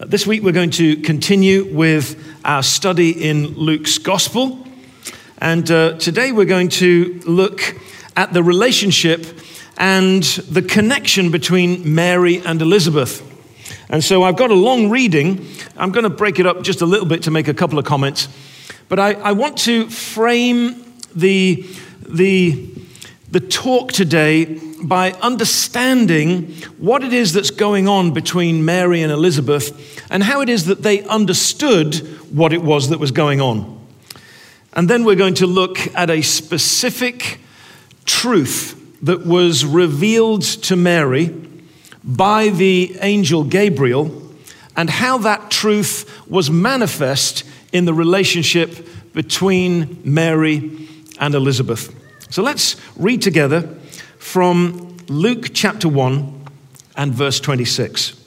Uh, 0.00 0.06
This 0.06 0.26
week 0.26 0.42
we're 0.42 0.50
going 0.50 0.70
to 0.70 0.96
continue 0.96 1.72
with 1.72 2.20
our 2.44 2.64
study 2.64 3.10
in 3.10 3.54
Luke's 3.54 3.98
Gospel. 3.98 4.66
And 5.38 5.70
uh, 5.70 5.98
today 5.98 6.32
we're 6.32 6.46
going 6.46 6.70
to 6.70 7.20
look 7.26 7.76
at 8.16 8.32
the 8.32 8.42
relationship 8.42 9.24
and 9.76 10.24
the 10.50 10.62
connection 10.62 11.30
between 11.30 11.94
Mary 11.94 12.42
and 12.44 12.60
Elizabeth. 12.60 13.22
And 13.88 14.02
so 14.02 14.24
I've 14.24 14.36
got 14.36 14.50
a 14.50 14.54
long 14.54 14.90
reading. 14.90 15.46
I'm 15.76 15.92
going 15.92 16.02
to 16.02 16.10
break 16.10 16.40
it 16.40 16.46
up 16.46 16.62
just 16.62 16.80
a 16.80 16.86
little 16.86 17.06
bit 17.06 17.22
to 17.24 17.30
make 17.30 17.46
a 17.46 17.54
couple 17.54 17.78
of 17.78 17.84
comments. 17.84 18.28
But 18.88 18.98
I, 18.98 19.12
I 19.12 19.30
want 19.30 19.58
to 19.58 19.88
frame 19.90 20.92
the, 21.14 21.64
the, 22.08 22.73
the 23.34 23.40
talk 23.40 23.90
today 23.90 24.44
by 24.84 25.10
understanding 25.14 26.52
what 26.78 27.02
it 27.02 27.12
is 27.12 27.32
that's 27.32 27.50
going 27.50 27.88
on 27.88 28.12
between 28.12 28.64
Mary 28.64 29.02
and 29.02 29.10
Elizabeth 29.10 30.00
and 30.08 30.22
how 30.22 30.40
it 30.40 30.48
is 30.48 30.66
that 30.66 30.84
they 30.84 31.02
understood 31.06 31.96
what 32.32 32.52
it 32.52 32.62
was 32.62 32.90
that 32.90 33.00
was 33.00 33.10
going 33.10 33.40
on. 33.40 33.84
And 34.74 34.88
then 34.88 35.04
we're 35.04 35.16
going 35.16 35.34
to 35.34 35.48
look 35.48 35.78
at 35.96 36.10
a 36.10 36.22
specific 36.22 37.40
truth 38.04 38.80
that 39.02 39.26
was 39.26 39.64
revealed 39.64 40.42
to 40.42 40.76
Mary 40.76 41.34
by 42.04 42.50
the 42.50 42.96
angel 43.00 43.42
Gabriel 43.42 44.32
and 44.76 44.88
how 44.88 45.18
that 45.18 45.50
truth 45.50 46.24
was 46.28 46.52
manifest 46.52 47.42
in 47.72 47.84
the 47.84 47.94
relationship 47.94 48.86
between 49.12 50.00
Mary 50.04 50.88
and 51.18 51.34
Elizabeth. 51.34 52.03
So 52.34 52.42
let's 52.42 52.74
read 52.96 53.22
together 53.22 53.62
from 54.18 54.96
Luke 55.06 55.50
chapter 55.54 55.88
1 55.88 56.46
and 56.96 57.14
verse 57.14 57.38
26. 57.38 58.20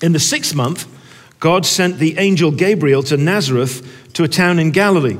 In 0.00 0.12
the 0.12 0.18
sixth 0.18 0.54
month, 0.54 0.88
God 1.38 1.66
sent 1.66 1.98
the 1.98 2.16
angel 2.16 2.50
Gabriel 2.50 3.02
to 3.02 3.18
Nazareth 3.18 4.08
to 4.14 4.24
a 4.24 4.28
town 4.28 4.58
in 4.58 4.70
Galilee 4.70 5.18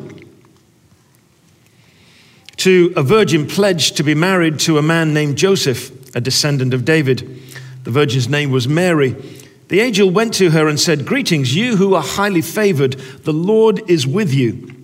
to 2.56 2.94
a 2.96 3.02
virgin 3.02 3.46
pledged 3.46 3.98
to 3.98 4.02
be 4.02 4.14
married 4.14 4.58
to 4.61 4.78
a 4.78 4.83
man 4.83 5.12
named 5.12 5.36
Joseph, 5.36 6.16
a 6.16 6.22
descendant 6.22 6.72
of 6.72 6.86
David. 6.86 7.39
The 7.84 7.91
virgin's 7.91 8.30
name 8.30 8.50
was 8.50 8.66
Mary. 8.66 9.11
The 9.69 9.80
angel 9.80 10.08
went 10.08 10.33
to 10.36 10.52
her 10.52 10.69
and 10.69 10.80
said, 10.80 11.05
Greetings, 11.05 11.55
you 11.55 11.77
who 11.77 11.94
are 11.94 12.02
highly 12.02 12.41
favored, 12.41 12.92
the 13.24 13.34
Lord 13.34 13.83
is 13.91 14.06
with 14.06 14.33
you. 14.33 14.77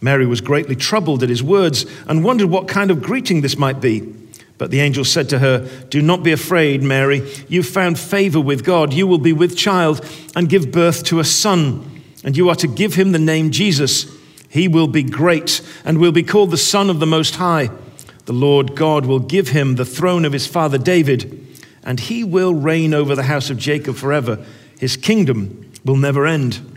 Mary 0.00 0.26
was 0.26 0.40
greatly 0.40 0.76
troubled 0.76 1.22
at 1.22 1.28
his 1.28 1.42
words 1.42 1.84
and 2.06 2.24
wondered 2.24 2.48
what 2.48 2.68
kind 2.68 2.90
of 2.90 3.02
greeting 3.02 3.40
this 3.40 3.58
might 3.58 3.80
be. 3.80 4.00
But 4.56 4.70
the 4.70 4.80
angel 4.80 5.04
said 5.04 5.28
to 5.30 5.38
her, 5.38 5.66
Do 5.88 6.02
not 6.02 6.22
be 6.22 6.32
afraid, 6.32 6.82
Mary. 6.82 7.26
You've 7.48 7.66
found 7.66 7.98
favor 7.98 8.40
with 8.40 8.64
God. 8.64 8.92
You 8.92 9.06
will 9.06 9.18
be 9.18 9.32
with 9.32 9.56
child 9.56 10.04
and 10.36 10.48
give 10.48 10.70
birth 10.70 11.04
to 11.04 11.18
a 11.18 11.24
son, 11.24 12.02
and 12.24 12.36
you 12.36 12.48
are 12.50 12.54
to 12.56 12.68
give 12.68 12.94
him 12.94 13.12
the 13.12 13.18
name 13.18 13.52
Jesus. 13.52 14.14
He 14.50 14.68
will 14.68 14.88
be 14.88 15.02
great 15.02 15.62
and 15.84 15.98
will 15.98 16.12
be 16.12 16.22
called 16.22 16.50
the 16.50 16.56
Son 16.58 16.90
of 16.90 17.00
the 17.00 17.06
Most 17.06 17.36
High. 17.36 17.70
The 18.26 18.32
Lord 18.34 18.76
God 18.76 19.06
will 19.06 19.18
give 19.18 19.48
him 19.48 19.76
the 19.76 19.84
throne 19.86 20.24
of 20.24 20.32
his 20.32 20.46
father 20.46 20.76
David, 20.76 21.46
and 21.82 21.98
he 21.98 22.22
will 22.22 22.52
reign 22.52 22.92
over 22.92 23.14
the 23.16 23.22
house 23.22 23.48
of 23.48 23.56
Jacob 23.56 23.96
forever. 23.96 24.44
His 24.78 24.96
kingdom 24.96 25.72
will 25.84 25.96
never 25.96 26.26
end. 26.26 26.69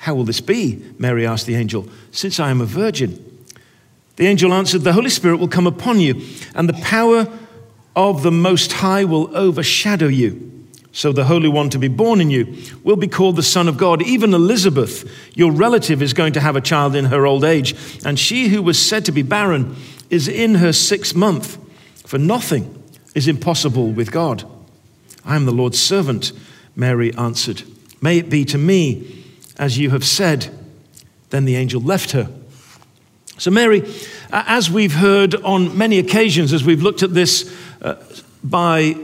How 0.00 0.14
will 0.14 0.24
this 0.24 0.40
be? 0.40 0.82
Mary 0.98 1.26
asked 1.26 1.46
the 1.46 1.56
angel, 1.56 1.86
since 2.10 2.40
I 2.40 2.50
am 2.50 2.60
a 2.60 2.66
virgin. 2.66 3.44
The 4.16 4.26
angel 4.26 4.52
answered, 4.52 4.80
The 4.80 4.94
Holy 4.94 5.10
Spirit 5.10 5.36
will 5.36 5.48
come 5.48 5.66
upon 5.66 6.00
you, 6.00 6.22
and 6.54 6.68
the 6.68 6.80
power 6.82 7.28
of 7.94 8.22
the 8.22 8.30
Most 8.30 8.72
High 8.72 9.04
will 9.04 9.34
overshadow 9.36 10.08
you. 10.08 10.66
So 10.92 11.12
the 11.12 11.24
Holy 11.24 11.48
One 11.48 11.68
to 11.70 11.78
be 11.78 11.88
born 11.88 12.20
in 12.20 12.30
you 12.30 12.56
will 12.82 12.96
be 12.96 13.08
called 13.08 13.36
the 13.36 13.42
Son 13.42 13.68
of 13.68 13.76
God. 13.76 14.02
Even 14.02 14.32
Elizabeth, 14.32 15.08
your 15.36 15.52
relative, 15.52 16.02
is 16.02 16.14
going 16.14 16.32
to 16.32 16.40
have 16.40 16.56
a 16.56 16.60
child 16.62 16.96
in 16.96 17.04
her 17.06 17.26
old 17.26 17.44
age, 17.44 17.74
and 18.04 18.18
she 18.18 18.48
who 18.48 18.62
was 18.62 18.78
said 18.78 19.04
to 19.04 19.12
be 19.12 19.22
barren 19.22 19.76
is 20.08 20.28
in 20.28 20.56
her 20.56 20.72
sixth 20.72 21.14
month. 21.14 21.58
For 22.06 22.18
nothing 22.18 22.82
is 23.14 23.28
impossible 23.28 23.92
with 23.92 24.10
God. 24.10 24.44
I 25.26 25.36
am 25.36 25.44
the 25.44 25.52
Lord's 25.52 25.80
servant, 25.80 26.32
Mary 26.74 27.14
answered. 27.14 27.64
May 28.00 28.16
it 28.16 28.30
be 28.30 28.46
to 28.46 28.56
me 28.56 29.20
as 29.60 29.76
you 29.78 29.90
have 29.90 30.04
said. 30.04 30.48
Then 31.28 31.44
the 31.44 31.54
angel 31.54 31.80
left 31.80 32.10
her. 32.12 32.28
So, 33.38 33.50
Mary, 33.50 33.88
as 34.32 34.70
we've 34.70 34.94
heard 34.94 35.34
on 35.36 35.78
many 35.78 35.98
occasions, 35.98 36.52
as 36.52 36.64
we've 36.64 36.82
looked 36.82 37.02
at 37.02 37.14
this 37.14 37.54
uh, 37.80 37.94
by 38.42 38.96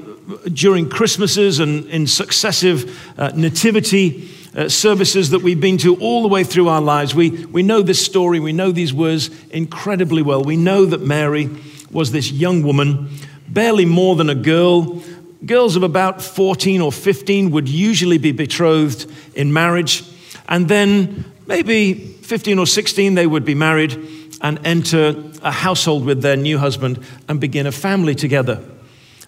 during 0.53 0.89
Christmases 0.89 1.61
and 1.61 1.87
in 1.87 2.07
successive 2.07 3.19
uh, 3.19 3.31
nativity 3.37 4.29
uh, 4.57 4.69
services 4.69 5.31
that 5.31 5.43
we've 5.43 5.61
been 5.61 5.79
to 5.79 5.95
all 5.97 6.23
the 6.23 6.29
way 6.29 6.43
through 6.43 6.69
our 6.69 6.81
lives, 6.81 7.15
we, 7.15 7.31
we 7.47 7.63
know 7.63 7.83
this 7.83 8.05
story, 8.05 8.41
we 8.41 8.53
know 8.53 8.73
these 8.73 8.93
words 8.93 9.31
incredibly 9.51 10.23
well. 10.23 10.43
We 10.43 10.57
know 10.57 10.87
that 10.87 11.03
Mary 11.03 11.51
was 11.91 12.13
this 12.13 12.33
young 12.33 12.63
woman, 12.63 13.11
barely 13.49 13.85
more 13.85 14.17
than 14.17 14.31
a 14.31 14.35
girl. 14.35 15.03
Girls 15.45 15.77
of 15.77 15.83
about 15.83 16.21
14 16.23 16.81
or 16.81 16.91
15 16.91 17.51
would 17.53 17.69
usually 17.69 18.19
be 18.19 18.33
betrothed 18.33 19.11
in 19.35 19.53
marriage, 19.53 20.03
and 20.49 20.69
then 20.69 21.25
maybe 21.47 21.95
15 21.95 22.59
or 22.59 22.67
16 22.67 23.15
they 23.15 23.27
would 23.27 23.45
be 23.45 23.55
married 23.55 23.99
and 24.41 24.65
enter 24.67 25.15
a 25.43 25.51
household 25.51 26.05
with 26.05 26.23
their 26.23 26.37
new 26.37 26.59
husband 26.59 27.05
and 27.29 27.41
begin 27.41 27.67
a 27.67 27.73
family 27.73 28.15
together. 28.15 28.63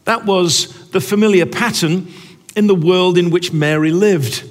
That 0.04 0.24
was 0.24 0.90
the 0.90 1.00
familiar 1.00 1.46
pattern 1.46 2.08
in 2.56 2.66
the 2.66 2.74
world 2.74 3.18
in 3.18 3.30
which 3.30 3.52
Mary 3.52 3.90
lived. 3.90 4.48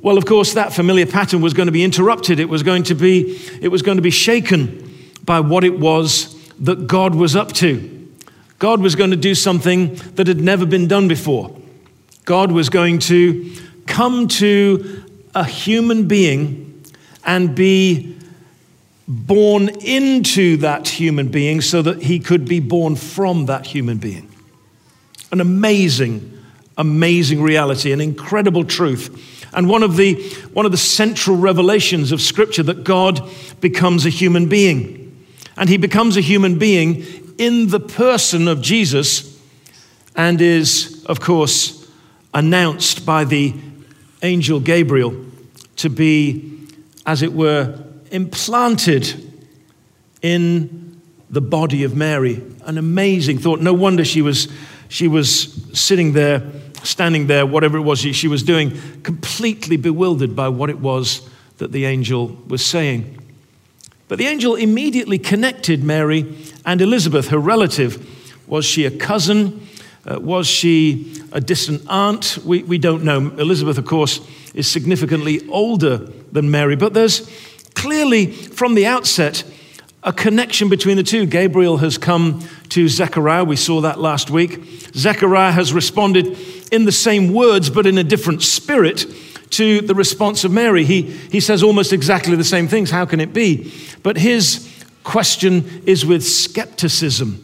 Well, 0.00 0.18
of 0.18 0.26
course, 0.26 0.54
that 0.54 0.72
familiar 0.72 1.06
pattern 1.06 1.40
was 1.40 1.54
going 1.54 1.66
to 1.66 1.72
be 1.72 1.82
interrupted. 1.82 2.38
It 2.38 2.48
was 2.48 2.62
going 2.62 2.82
to 2.84 2.94
be, 2.94 3.38
it 3.60 3.68
was 3.68 3.82
going 3.82 3.96
to 3.96 4.02
be 4.02 4.10
shaken 4.10 5.12
by 5.24 5.40
what 5.40 5.64
it 5.64 5.78
was 5.78 6.34
that 6.60 6.86
God 6.86 7.14
was 7.14 7.34
up 7.34 7.52
to. 7.54 7.92
God 8.58 8.80
was 8.80 8.94
going 8.94 9.10
to 9.10 9.16
do 9.16 9.34
something 9.34 9.94
that 10.14 10.26
had 10.26 10.40
never 10.40 10.66
been 10.66 10.88
done 10.88 11.08
before. 11.08 11.54
God 12.24 12.52
was 12.52 12.68
going 12.68 12.98
to 13.00 13.54
come 13.86 14.28
to 14.28 15.05
a 15.36 15.44
human 15.44 16.08
being 16.08 16.82
and 17.22 17.54
be 17.54 18.16
born 19.06 19.68
into 19.80 20.56
that 20.56 20.88
human 20.88 21.28
being 21.28 21.60
so 21.60 21.82
that 21.82 22.02
he 22.02 22.18
could 22.18 22.48
be 22.48 22.58
born 22.58 22.96
from 22.96 23.44
that 23.46 23.66
human 23.66 23.98
being. 23.98 24.32
An 25.30 25.42
amazing, 25.42 26.42
amazing 26.78 27.42
reality, 27.42 27.92
an 27.92 28.00
incredible 28.00 28.64
truth. 28.64 29.52
And 29.54 29.68
one 29.68 29.82
of 29.82 29.96
the, 29.96 30.14
one 30.54 30.64
of 30.64 30.72
the 30.72 30.78
central 30.78 31.36
revelations 31.36 32.12
of 32.12 32.22
Scripture 32.22 32.62
that 32.62 32.82
God 32.82 33.20
becomes 33.60 34.06
a 34.06 34.10
human 34.10 34.48
being. 34.48 35.26
And 35.58 35.68
he 35.68 35.76
becomes 35.76 36.16
a 36.16 36.22
human 36.22 36.58
being 36.58 37.04
in 37.36 37.68
the 37.68 37.80
person 37.80 38.48
of 38.48 38.62
Jesus 38.62 39.38
and 40.16 40.40
is, 40.40 41.04
of 41.04 41.20
course, 41.20 41.90
announced 42.32 43.04
by 43.04 43.24
the 43.24 43.54
angel 44.22 44.60
Gabriel 44.60 45.25
to 45.76 45.90
be, 45.90 46.68
as 47.04 47.22
it 47.22 47.32
were, 47.32 47.78
implanted 48.10 49.32
in 50.22 51.00
the 51.30 51.40
body 51.40 51.84
of 51.84 51.96
Mary. 51.96 52.42
An 52.64 52.78
amazing 52.78 53.38
thought. 53.38 53.60
No 53.60 53.72
wonder 53.72 54.04
she 54.04 54.22
was, 54.22 54.48
she 54.88 55.08
was 55.08 55.52
sitting 55.72 56.12
there, 56.12 56.42
standing 56.82 57.26
there, 57.26 57.46
whatever 57.46 57.78
it 57.78 57.82
was 57.82 58.00
she, 58.00 58.12
she 58.12 58.28
was 58.28 58.42
doing, 58.42 58.78
completely 59.02 59.76
bewildered 59.76 60.34
by 60.34 60.48
what 60.48 60.70
it 60.70 60.78
was 60.78 61.28
that 61.58 61.72
the 61.72 61.84
angel 61.84 62.28
was 62.46 62.64
saying. 62.64 63.18
But 64.08 64.18
the 64.18 64.26
angel 64.26 64.54
immediately 64.54 65.18
connected 65.18 65.82
Mary 65.82 66.36
and 66.64 66.80
Elizabeth, 66.80 67.28
her 67.28 67.38
relative. 67.38 68.48
Was 68.48 68.64
she 68.64 68.84
a 68.84 68.90
cousin? 68.90 69.66
Uh, 70.06 70.20
was 70.20 70.46
she 70.46 71.20
a 71.32 71.40
distant 71.40 71.82
aunt? 71.88 72.38
We, 72.44 72.62
we 72.62 72.78
don't 72.78 73.02
know. 73.02 73.18
Elizabeth, 73.38 73.76
of 73.76 73.86
course, 73.86 74.20
is 74.54 74.70
significantly 74.70 75.46
older 75.48 75.96
than 76.30 76.50
Mary, 76.50 76.76
but 76.76 76.94
there's 76.94 77.28
clearly 77.74 78.30
from 78.30 78.74
the 78.74 78.86
outset 78.86 79.44
a 80.02 80.12
connection 80.12 80.68
between 80.68 80.96
the 80.96 81.02
two. 81.02 81.26
Gabriel 81.26 81.78
has 81.78 81.98
come 81.98 82.46
to 82.68 82.88
Zechariah. 82.88 83.42
We 83.42 83.56
saw 83.56 83.80
that 83.80 83.98
last 83.98 84.30
week. 84.30 84.62
Zechariah 84.94 85.50
has 85.50 85.72
responded 85.72 86.38
in 86.70 86.84
the 86.84 86.92
same 86.92 87.32
words, 87.32 87.68
but 87.68 87.86
in 87.86 87.98
a 87.98 88.04
different 88.04 88.42
spirit 88.42 89.06
to 89.50 89.80
the 89.80 89.94
response 89.94 90.44
of 90.44 90.52
Mary. 90.52 90.84
He, 90.84 91.02
he 91.02 91.40
says 91.40 91.64
almost 91.64 91.92
exactly 91.92 92.36
the 92.36 92.44
same 92.44 92.68
things. 92.68 92.90
How 92.90 93.04
can 93.04 93.20
it 93.20 93.32
be? 93.32 93.72
But 94.04 94.16
his 94.16 94.72
question 95.02 95.82
is 95.86 96.06
with 96.06 96.24
skepticism. 96.24 97.42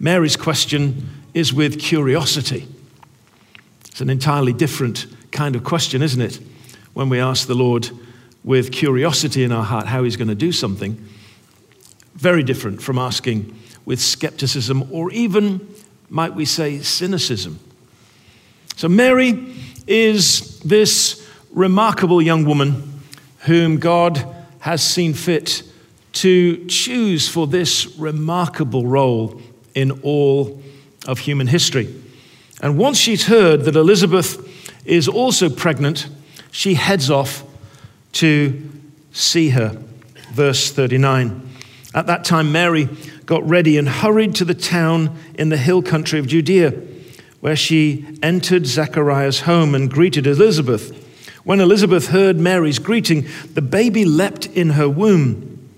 Mary's 0.00 0.36
question 0.36 1.19
is 1.34 1.52
with 1.52 1.78
curiosity. 1.78 2.66
It's 3.86 4.00
an 4.00 4.10
entirely 4.10 4.52
different 4.52 5.06
kind 5.30 5.56
of 5.56 5.64
question, 5.64 6.02
isn't 6.02 6.20
it? 6.20 6.40
When 6.92 7.08
we 7.08 7.20
ask 7.20 7.46
the 7.46 7.54
Lord 7.54 7.90
with 8.42 8.72
curiosity 8.72 9.44
in 9.44 9.52
our 9.52 9.64
heart 9.64 9.86
how 9.86 10.04
he's 10.04 10.16
going 10.16 10.28
to 10.28 10.34
do 10.34 10.52
something, 10.52 11.06
very 12.14 12.42
different 12.42 12.82
from 12.82 12.98
asking 12.98 13.56
with 13.84 14.00
skepticism 14.00 14.88
or 14.92 15.10
even, 15.12 15.66
might 16.08 16.34
we 16.34 16.44
say, 16.44 16.78
cynicism. 16.80 17.58
So 18.76 18.88
Mary 18.88 19.54
is 19.86 20.58
this 20.60 21.28
remarkable 21.50 22.22
young 22.22 22.44
woman 22.44 23.00
whom 23.40 23.78
God 23.78 24.24
has 24.60 24.82
seen 24.82 25.14
fit 25.14 25.62
to 26.12 26.66
choose 26.66 27.28
for 27.28 27.46
this 27.46 27.86
remarkable 27.98 28.86
role 28.86 29.40
in 29.74 30.00
all 30.02 30.62
of 31.06 31.20
human 31.20 31.46
history. 31.46 31.94
And 32.62 32.76
once 32.76 32.98
she's 32.98 33.26
heard 33.26 33.62
that 33.62 33.76
Elizabeth 33.76 34.46
is 34.84 35.08
also 35.08 35.48
pregnant, 35.48 36.08
she 36.50 36.74
heads 36.74 37.10
off 37.10 37.44
to 38.12 38.70
see 39.12 39.50
her. 39.50 39.82
Verse 40.32 40.70
39. 40.70 41.48
At 41.94 42.06
that 42.06 42.24
time, 42.24 42.52
Mary 42.52 42.88
got 43.26 43.48
ready 43.48 43.78
and 43.78 43.88
hurried 43.88 44.34
to 44.36 44.44
the 44.44 44.54
town 44.54 45.16
in 45.34 45.48
the 45.48 45.56
hill 45.56 45.82
country 45.82 46.18
of 46.18 46.26
Judea, 46.26 46.72
where 47.40 47.56
she 47.56 48.06
entered 48.22 48.66
Zechariah's 48.66 49.40
home 49.40 49.74
and 49.74 49.90
greeted 49.90 50.26
Elizabeth. 50.26 50.96
When 51.44 51.60
Elizabeth 51.60 52.08
heard 52.08 52.38
Mary's 52.38 52.78
greeting, 52.78 53.26
the 53.54 53.62
baby 53.62 54.04
leapt 54.04 54.46
in 54.46 54.70
her 54.70 54.88
womb, 54.88 55.68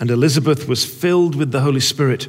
and 0.00 0.10
Elizabeth 0.10 0.66
was 0.66 0.84
filled 0.84 1.36
with 1.36 1.52
the 1.52 1.60
Holy 1.60 1.80
Spirit. 1.80 2.28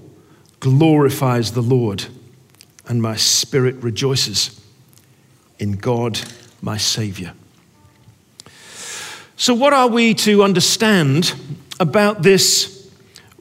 glorifies 0.61 1.51
the 1.51 1.61
Lord, 1.61 2.05
and 2.87 3.01
my 3.01 3.17
spirit 3.17 3.75
rejoices 3.77 4.61
in 5.59 5.73
God 5.73 6.21
my 6.61 6.77
Savior. 6.77 7.33
So, 9.35 9.53
what 9.53 9.73
are 9.73 9.87
we 9.87 10.13
to 10.13 10.43
understand 10.43 11.33
about 11.79 12.21
this 12.21 12.89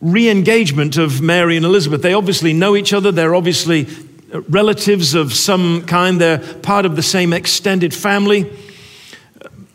re 0.00 0.28
engagement 0.28 0.96
of 0.96 1.20
Mary 1.20 1.56
and 1.56 1.64
Elizabeth? 1.64 2.02
They 2.02 2.14
obviously 2.14 2.52
know 2.52 2.74
each 2.74 2.92
other, 2.92 3.12
they're 3.12 3.34
obviously 3.34 3.86
relatives 4.48 5.14
of 5.14 5.34
some 5.34 5.84
kind, 5.84 6.20
they're 6.20 6.38
part 6.38 6.86
of 6.86 6.96
the 6.96 7.02
same 7.02 7.32
extended 7.32 7.94
family. 7.94 8.50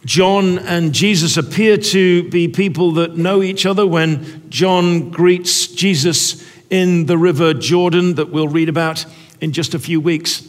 John 0.06 0.60
and 0.60 0.94
Jesus 0.94 1.38
appear 1.38 1.78
to 1.78 2.30
be 2.30 2.48
people 2.48 2.94
that 2.94 3.18
know 3.18 3.42
each 3.42 3.66
other 3.66 3.88
when 3.88 4.50
John 4.50 5.10
greets 5.10 5.68
Jesus 5.68 6.44
in 6.70 7.06
the 7.06 7.18
river 7.18 7.54
Jordan, 7.54 8.16
that 8.16 8.30
we'll 8.30 8.48
read 8.48 8.70
about 8.70 9.06
in 9.42 9.52
just 9.52 9.74
a 9.74 9.80
few 9.80 10.00
weeks. 10.02 10.48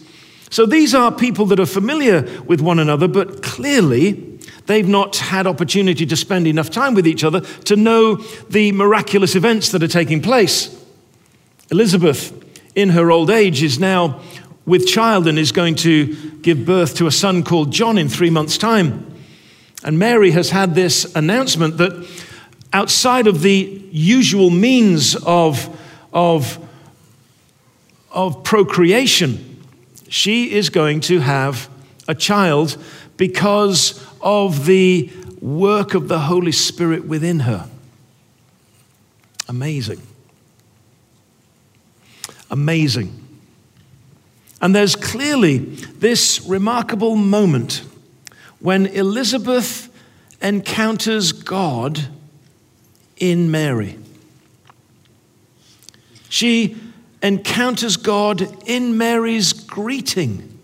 So 0.50 0.64
these 0.64 0.94
are 0.94 1.10
people 1.10 1.46
that 1.46 1.60
are 1.60 1.66
familiar 1.66 2.42
with 2.42 2.60
one 2.60 2.78
another, 2.78 3.08
but 3.08 3.42
clearly 3.42 4.38
they've 4.66 4.88
not 4.88 5.16
had 5.16 5.46
opportunity 5.46 6.06
to 6.06 6.16
spend 6.16 6.46
enough 6.46 6.70
time 6.70 6.94
with 6.94 7.06
each 7.06 7.24
other 7.24 7.40
to 7.40 7.76
know 7.76 8.16
the 8.48 8.72
miraculous 8.72 9.34
events 9.34 9.70
that 9.70 9.82
are 9.82 9.88
taking 9.88 10.22
place. 10.22 10.72
Elizabeth, 11.70 12.32
in 12.74 12.90
her 12.90 13.10
old 13.10 13.30
age, 13.30 13.62
is 13.62 13.78
now 13.78 14.20
with 14.64 14.86
child 14.86 15.26
and 15.26 15.38
is 15.38 15.52
going 15.52 15.74
to 15.76 16.14
give 16.42 16.64
birth 16.64 16.96
to 16.96 17.06
a 17.06 17.12
son 17.12 17.42
called 17.42 17.72
John 17.72 17.98
in 17.98 18.08
three 18.08 18.30
months' 18.30 18.58
time. 18.58 19.14
And 19.84 19.98
Mary 19.98 20.30
has 20.32 20.50
had 20.50 20.74
this 20.74 21.14
announcement 21.14 21.78
that 21.78 22.08
outside 22.72 23.26
of 23.26 23.42
the 23.42 23.82
usual 23.90 24.50
means 24.50 25.16
of, 25.24 25.68
of, 26.16 26.58
of 28.10 28.42
procreation, 28.42 29.62
she 30.08 30.52
is 30.52 30.70
going 30.70 31.00
to 31.02 31.20
have 31.20 31.68
a 32.08 32.14
child 32.14 32.78
because 33.18 34.02
of 34.22 34.64
the 34.64 35.10
work 35.42 35.92
of 35.92 36.08
the 36.08 36.20
Holy 36.20 36.52
Spirit 36.52 37.04
within 37.04 37.40
her. 37.40 37.68
Amazing. 39.46 40.00
Amazing. 42.50 43.12
And 44.62 44.74
there's 44.74 44.96
clearly 44.96 45.58
this 45.58 46.40
remarkable 46.46 47.14
moment 47.14 47.82
when 48.58 48.86
Elizabeth 48.86 49.90
encounters 50.40 51.32
God 51.32 52.08
in 53.18 53.50
Mary. 53.50 53.98
She 56.36 56.76
encounters 57.22 57.96
God 57.96 58.46
in 58.68 58.98
Mary's 58.98 59.54
greeting. 59.54 60.60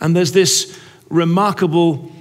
And 0.00 0.14
there's 0.14 0.32
this 0.32 0.78
remarkable 1.08 2.12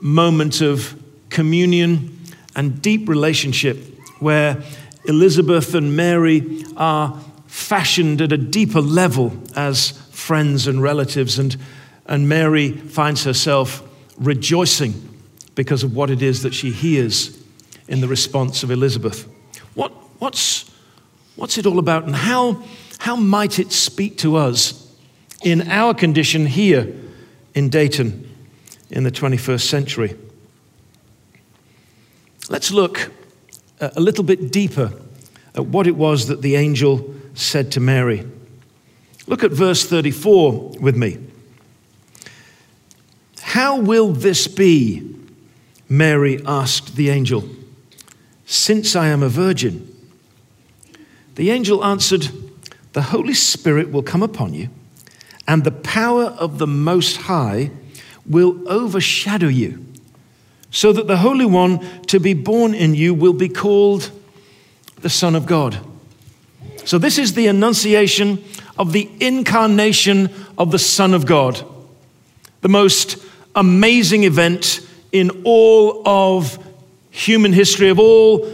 moment 0.00 0.60
of 0.60 1.00
communion 1.30 2.18
and 2.56 2.82
deep 2.82 3.08
relationship 3.08 3.76
where 4.18 4.60
Elizabeth 5.04 5.76
and 5.76 5.94
Mary 5.94 6.64
are 6.76 7.16
fashioned 7.46 8.20
at 8.20 8.32
a 8.32 8.36
deeper 8.36 8.80
level 8.80 9.40
as 9.54 9.92
friends 10.10 10.66
and 10.66 10.82
relatives, 10.82 11.38
and, 11.38 11.56
and 12.06 12.28
Mary 12.28 12.72
finds 12.72 13.22
herself 13.22 13.88
rejoicing 14.18 14.94
because 15.54 15.84
of 15.84 15.94
what 15.94 16.10
it 16.10 16.22
is 16.22 16.42
that 16.42 16.54
she 16.54 16.72
hears 16.72 17.40
in 17.86 18.00
the 18.00 18.08
response 18.08 18.64
of 18.64 18.72
Elizabeth. 18.72 19.28
What, 19.74 19.92
what's 20.18 20.73
What's 21.36 21.58
it 21.58 21.66
all 21.66 21.78
about, 21.78 22.04
and 22.04 22.14
how, 22.14 22.62
how 22.98 23.16
might 23.16 23.58
it 23.58 23.72
speak 23.72 24.18
to 24.18 24.36
us 24.36 24.92
in 25.42 25.68
our 25.68 25.92
condition 25.92 26.46
here 26.46 26.94
in 27.54 27.68
Dayton 27.68 28.30
in 28.90 29.04
the 29.04 29.10
21st 29.10 29.62
century? 29.62 30.16
Let's 32.48 32.70
look 32.70 33.10
a 33.80 34.00
little 34.00 34.24
bit 34.24 34.52
deeper 34.52 34.92
at 35.54 35.66
what 35.66 35.86
it 35.86 35.96
was 35.96 36.28
that 36.28 36.42
the 36.42 36.56
angel 36.56 37.14
said 37.34 37.72
to 37.72 37.80
Mary. 37.80 38.26
Look 39.26 39.42
at 39.42 39.50
verse 39.50 39.84
34 39.84 40.76
with 40.80 40.96
me. 40.96 41.18
How 43.40 43.80
will 43.80 44.12
this 44.12 44.46
be? 44.46 45.10
Mary 45.88 46.40
asked 46.46 46.96
the 46.96 47.10
angel, 47.10 47.48
since 48.46 48.96
I 48.96 49.08
am 49.08 49.22
a 49.22 49.28
virgin. 49.28 49.93
The 51.34 51.50
angel 51.50 51.84
answered, 51.84 52.28
The 52.92 53.02
Holy 53.02 53.34
Spirit 53.34 53.90
will 53.90 54.02
come 54.02 54.22
upon 54.22 54.54
you, 54.54 54.68
and 55.46 55.64
the 55.64 55.72
power 55.72 56.24
of 56.24 56.58
the 56.58 56.66
Most 56.66 57.16
High 57.22 57.70
will 58.26 58.68
overshadow 58.68 59.48
you, 59.48 59.84
so 60.70 60.92
that 60.92 61.06
the 61.06 61.18
Holy 61.18 61.44
One 61.44 62.02
to 62.06 62.20
be 62.20 62.34
born 62.34 62.74
in 62.74 62.94
you 62.94 63.14
will 63.14 63.32
be 63.32 63.48
called 63.48 64.10
the 65.00 65.10
Son 65.10 65.34
of 65.34 65.46
God. 65.46 65.78
So, 66.84 66.98
this 66.98 67.18
is 67.18 67.34
the 67.34 67.46
annunciation 67.46 68.44
of 68.78 68.92
the 68.92 69.08
incarnation 69.20 70.30
of 70.58 70.70
the 70.70 70.78
Son 70.78 71.14
of 71.14 71.26
God, 71.26 71.64
the 72.60 72.68
most 72.68 73.16
amazing 73.54 74.24
event 74.24 74.80
in 75.12 75.42
all 75.44 76.06
of 76.06 76.58
human 77.10 77.52
history, 77.52 77.88
of 77.88 77.98
all 77.98 78.50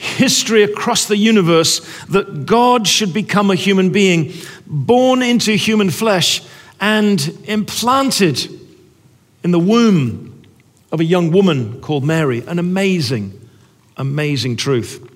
history 0.00 0.62
across 0.62 1.06
the 1.06 1.16
universe 1.16 1.80
that 2.06 2.46
God 2.46 2.88
should 2.88 3.12
become 3.12 3.50
a 3.50 3.54
human 3.54 3.90
being, 3.90 4.32
born 4.66 5.22
into 5.22 5.52
human 5.52 5.90
flesh, 5.90 6.42
and 6.80 7.20
implanted 7.44 8.50
in 9.44 9.50
the 9.50 9.58
womb 9.58 10.42
of 10.90 11.00
a 11.00 11.04
young 11.04 11.30
woman 11.30 11.80
called 11.82 12.02
Mary. 12.02 12.42
An 12.46 12.58
amazing, 12.58 13.38
amazing 13.98 14.56
truth. 14.56 15.06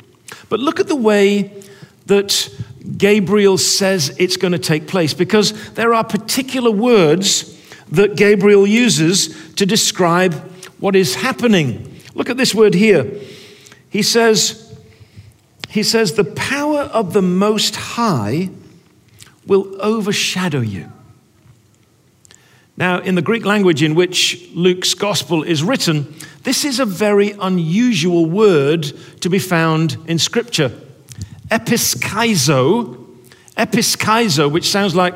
But 0.51 0.61
look 0.61 0.81
at 0.81 0.89
the 0.89 0.97
way 0.97 1.63
that 2.07 2.51
Gabriel 2.99 3.57
says 3.57 4.15
it's 4.19 4.37
going 4.37 4.53
to 4.53 4.59
take 4.59 4.87
place, 4.87 5.15
because 5.15 5.73
there 5.73 5.95
are 5.95 6.05
particular 6.05 6.71
words 6.71 7.51
that 7.91 8.17
Gabriel 8.17 8.67
uses 8.67 9.55
to 9.55 9.65
describe 9.65 10.35
what 10.79 10.95
is 10.95 11.15
happening. 11.15 11.99
Look 12.15 12.29
at 12.29 12.37
this 12.37 12.55
word 12.55 12.75
here. 12.75 13.11
He 13.89 14.03
says, 14.03 14.64
he 15.69 15.83
says, 15.83 16.13
The 16.13 16.25
power 16.25 16.81
of 16.81 17.13
the 17.13 17.23
Most 17.23 17.77
High 17.77 18.51
will 19.47 19.81
overshadow 19.81 20.61
you. 20.61 20.91
Now, 22.77 23.01
in 23.01 23.15
the 23.15 23.23
Greek 23.23 23.45
language 23.45 23.83
in 23.83 23.95
which 23.95 24.49
Luke's 24.53 24.95
gospel 24.95 25.43
is 25.43 25.63
written, 25.63 26.13
this 26.43 26.65
is 26.65 26.81
a 26.81 26.85
very 26.85 27.33
unusual 27.41 28.27
word 28.27 28.93
to 29.21 29.31
be 29.31 29.39
found 29.39 29.97
in 30.07 30.19
Scripture. 30.19 30.73
Episkiazo, 31.51 33.07
episkiazo, 33.57 34.51
which 34.51 34.69
sounds 34.69 34.97
like, 34.97 35.15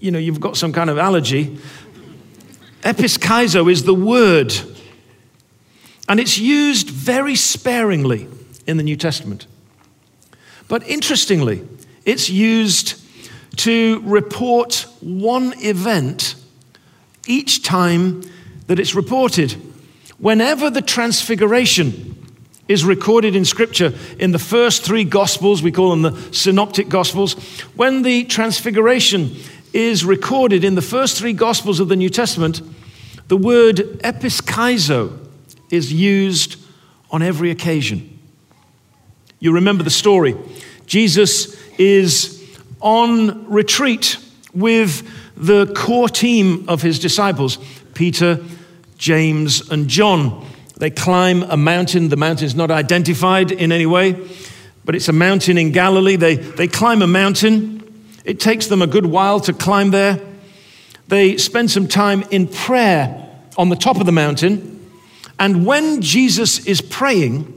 you 0.00 0.10
know, 0.10 0.18
you've 0.18 0.40
got 0.40 0.56
some 0.56 0.72
kind 0.72 0.90
of 0.90 0.98
allergy. 0.98 1.58
Episkiazo 2.82 3.70
is 3.70 3.84
the 3.84 3.94
word, 3.94 4.52
and 6.08 6.20
it's 6.20 6.36
used 6.36 6.90
very 6.90 7.34
sparingly 7.34 8.28
in 8.66 8.76
the 8.76 8.82
New 8.82 8.96
Testament. 8.96 9.46
But 10.68 10.86
interestingly, 10.88 11.66
it's 12.04 12.28
used 12.28 13.00
to 13.56 14.00
report 14.04 14.86
one 15.00 15.54
event 15.58 16.34
each 17.26 17.62
time 17.62 18.22
that 18.66 18.78
it's 18.78 18.94
reported. 18.94 19.52
Whenever 20.18 20.70
the 20.70 20.82
transfiguration 20.82 22.12
is 22.68 22.84
recorded 22.84 23.36
in 23.36 23.44
Scripture 23.44 23.94
in 24.18 24.32
the 24.32 24.38
first 24.38 24.82
three 24.82 25.04
Gospels, 25.04 25.62
we 25.62 25.70
call 25.70 25.90
them 25.90 26.02
the 26.02 26.32
Synoptic 26.32 26.88
Gospels, 26.88 27.34
when 27.74 28.02
the 28.02 28.24
transfiguration 28.24 29.36
is 29.72 30.04
recorded 30.04 30.64
in 30.64 30.74
the 30.74 30.82
first 30.82 31.18
three 31.18 31.32
Gospels 31.32 31.80
of 31.80 31.88
the 31.88 31.96
New 31.96 32.08
Testament, 32.08 32.60
the 33.28 33.36
word 33.36 33.76
episkiazo 33.76 35.18
is 35.70 35.92
used 35.92 36.56
on 37.10 37.22
every 37.22 37.50
occasion. 37.50 38.15
You 39.38 39.52
remember 39.52 39.82
the 39.82 39.90
story. 39.90 40.34
Jesus 40.86 41.56
is 41.78 42.42
on 42.80 43.50
retreat 43.50 44.18
with 44.54 45.06
the 45.36 45.66
core 45.74 46.08
team 46.08 46.64
of 46.68 46.82
his 46.82 46.98
disciples 46.98 47.58
Peter, 47.94 48.42
James, 48.98 49.70
and 49.70 49.88
John. 49.88 50.46
They 50.78 50.90
climb 50.90 51.42
a 51.44 51.56
mountain. 51.56 52.08
The 52.08 52.16
mountain 52.16 52.46
is 52.46 52.54
not 52.54 52.70
identified 52.70 53.50
in 53.50 53.72
any 53.72 53.86
way, 53.86 54.12
but 54.84 54.94
it's 54.94 55.08
a 55.08 55.12
mountain 55.12 55.56
in 55.56 55.72
Galilee. 55.72 56.16
They, 56.16 56.36
they 56.36 56.68
climb 56.68 57.02
a 57.02 57.06
mountain. 57.06 57.82
It 58.24 58.40
takes 58.40 58.66
them 58.66 58.82
a 58.82 58.86
good 58.86 59.06
while 59.06 59.40
to 59.40 59.52
climb 59.52 59.90
there. 59.90 60.20
They 61.08 61.36
spend 61.38 61.70
some 61.70 61.88
time 61.88 62.24
in 62.30 62.48
prayer 62.48 63.30
on 63.56 63.68
the 63.68 63.76
top 63.76 63.98
of 63.98 64.06
the 64.06 64.12
mountain. 64.12 64.72
And 65.38 65.64
when 65.64 66.02
Jesus 66.02 66.66
is 66.66 66.80
praying, 66.80 67.55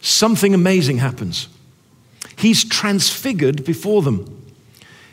something 0.00 0.54
amazing 0.54 0.98
happens. 0.98 1.48
He's 2.36 2.64
transfigured 2.64 3.64
before 3.64 4.02
them. 4.02 4.52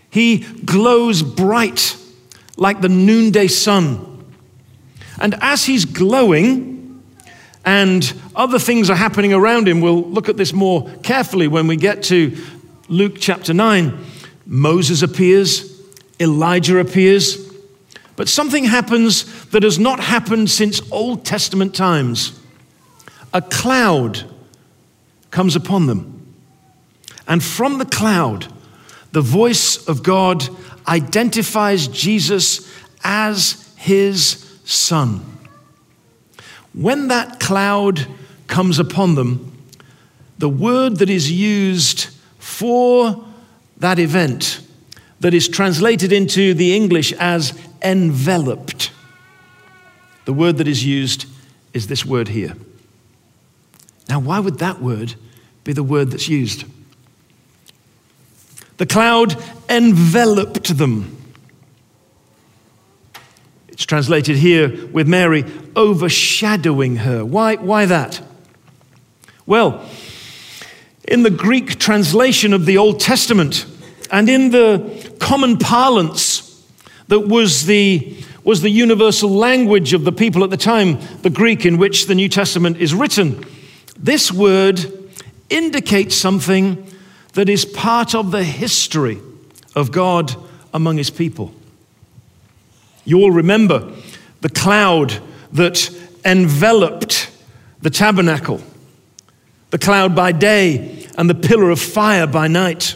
He 0.10 0.40
glows 0.40 1.24
bright 1.24 1.98
like 2.58 2.82
the 2.82 2.90
noonday 2.90 3.48
sun. 3.48 4.12
And 5.20 5.36
as 5.42 5.66
he's 5.66 5.86
glowing, 5.86 6.76
and 7.66 8.14
other 8.36 8.60
things 8.60 8.90
are 8.90 8.96
happening 8.96 9.34
around 9.34 9.68
him. 9.68 9.82
We'll 9.82 10.04
look 10.04 10.30
at 10.30 10.38
this 10.38 10.54
more 10.54 10.88
carefully 11.02 11.48
when 11.48 11.66
we 11.68 11.76
get 11.76 12.04
to 12.04 12.38
Luke 12.88 13.16
chapter 13.20 13.54
9. 13.54 14.06
Moses 14.46 15.02
appears, 15.02 15.82
Elijah 16.20 16.78
appears, 16.78 17.52
but 18.16 18.30
something 18.30 18.66
happens 18.66 19.46
that 19.48 19.64
has 19.64 19.80
not 19.80 20.00
happened 20.00 20.52
since 20.52 20.80
Old 20.92 21.26
Testament 21.26 21.76
times. 21.76 22.40
A 23.34 23.42
cloud 23.42 24.24
comes 25.36 25.58
upon 25.58 25.86
them. 25.86 26.34
And 27.28 27.44
from 27.44 27.78
the 27.78 27.86
cloud, 27.86 28.48
the 29.12 29.20
voice 29.20 29.86
of 29.86 30.02
God 30.02 30.48
identifies 30.88 31.90
Jesus 31.90 32.74
as 33.04 33.70
his 33.76 34.58
son. 34.64 35.20
When 36.72 37.10
that 37.10 37.42
cloud 37.42 38.08
comes 38.48 38.80
upon 38.80 39.16
them, 39.16 39.52
the 40.38 40.48
word 40.48 41.00
that 41.00 41.10
is 41.10 41.30
used 41.30 42.08
for 42.40 43.26
that 43.80 44.00
event, 44.00 44.62
that 45.20 45.34
is 45.34 45.50
translated 45.50 46.14
into 46.14 46.54
the 46.54 46.74
English 46.74 47.12
as 47.12 47.60
enveloped, 47.82 48.90
the 50.24 50.32
word 50.32 50.56
that 50.60 50.68
is 50.70 50.86
used 50.86 51.26
is 51.74 51.88
this 51.88 52.06
word 52.06 52.30
here. 52.30 52.54
Now, 54.08 54.20
why 54.20 54.40
would 54.40 54.60
that 54.60 54.82
word 54.82 55.16
be 55.66 55.74
the 55.74 55.84
word 55.84 56.12
that's 56.12 56.30
used? 56.30 56.64
The 58.78 58.86
cloud 58.86 59.36
enveloped 59.68 60.78
them. 60.78 61.18
It's 63.68 63.86
translated 63.86 64.38
here 64.38 64.88
with 64.88 65.08
Mary, 65.08 65.44
overshadowing 65.76 66.98
her. 66.98 67.26
Why, 67.26 67.56
why 67.56 67.86
that? 67.88 68.22
Well, 69.46 69.86
in 71.08 71.24
the 71.24 71.30
Greek 71.30 71.78
translation 71.80 72.54
of 72.54 72.66
the 72.66 72.78
Old 72.78 73.00
Testament 73.00 73.66
and 74.12 74.30
in 74.30 74.52
the 74.52 75.14
common 75.20 75.58
parlance 75.58 76.64
that 77.08 77.22
was 77.22 77.66
the, 77.66 78.18
was 78.44 78.62
the 78.62 78.70
universal 78.70 79.30
language 79.30 79.94
of 79.94 80.04
the 80.04 80.12
people 80.12 80.44
at 80.44 80.50
the 80.52 80.58
time, 80.58 81.00
the 81.22 81.30
Greek 81.30 81.66
in 81.66 81.78
which 81.78 82.08
the 82.08 82.16
New 82.16 82.30
Testament 82.30 82.78
is 82.78 82.94
written, 82.94 83.44
this 83.98 84.32
word 84.32 85.05
indicates 85.50 86.16
something 86.16 86.90
that 87.34 87.50
is 87.50 87.66
part 87.66 88.16
of 88.16 88.32
the 88.32 88.44
history 88.44 89.20
of 89.76 89.92
God 89.92 90.36
among 90.74 90.98
his 90.98 91.10
people. 91.10 91.54
You 93.04 93.18
will 93.18 93.32
remember 93.32 93.94
the 94.42 94.50
cloud 94.50 95.22
that 95.54 95.90
enveloped 96.24 97.32
the 97.82 97.90
tabernacle, 97.90 98.62
the 99.70 99.78
cloud 99.78 100.16
by 100.16 100.32
day 100.32 101.08
and 101.18 101.30
the 101.30 101.36
pillar 101.36 101.70
of 101.70 101.80
fire 101.80 102.28
by 102.28 102.48
night. 102.48 102.96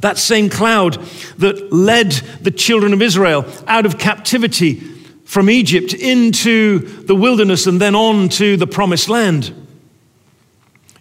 That 0.00 0.18
same 0.18 0.48
cloud 0.48 0.94
that 1.38 1.72
led 1.72 2.12
the 2.42 2.50
children 2.50 2.92
of 2.92 3.02
Israel 3.02 3.46
out 3.66 3.86
of 3.86 3.98
captivity 3.98 4.74
from 5.24 5.50
Egypt 5.50 5.92
into 5.94 6.78
the 6.78 7.14
wilderness 7.14 7.66
and 7.66 7.80
then 7.80 7.94
on 7.94 8.28
to 8.30 8.56
the 8.56 8.66
promised 8.66 9.08
land. 9.08 9.52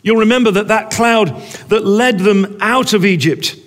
You'll 0.07 0.15
remember 0.15 0.51
that 0.51 0.69
that 0.69 0.89
cloud 0.89 1.37
that 1.67 1.85
led 1.85 2.19
them 2.19 2.55
out 2.61 2.93
of 2.93 3.03
Egypt, 3.03 3.57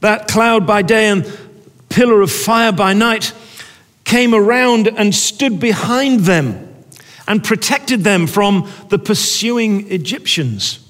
that 0.00 0.28
cloud 0.28 0.66
by 0.66 0.82
day 0.82 1.08
and 1.08 1.24
pillar 1.88 2.20
of 2.20 2.30
fire 2.30 2.72
by 2.72 2.92
night 2.92 3.32
came 4.04 4.34
around 4.34 4.86
and 4.86 5.14
stood 5.14 5.58
behind 5.58 6.20
them 6.20 6.84
and 7.26 7.42
protected 7.42 8.04
them 8.04 8.26
from 8.26 8.70
the 8.90 8.98
pursuing 8.98 9.90
Egyptians. 9.90 10.86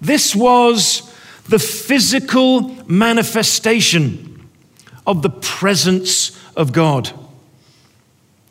This 0.00 0.36
was 0.36 1.12
the 1.48 1.58
physical 1.58 2.68
manifestation 2.86 4.48
of 5.04 5.22
the 5.22 5.30
presence 5.30 6.40
of 6.54 6.72
God. 6.72 7.10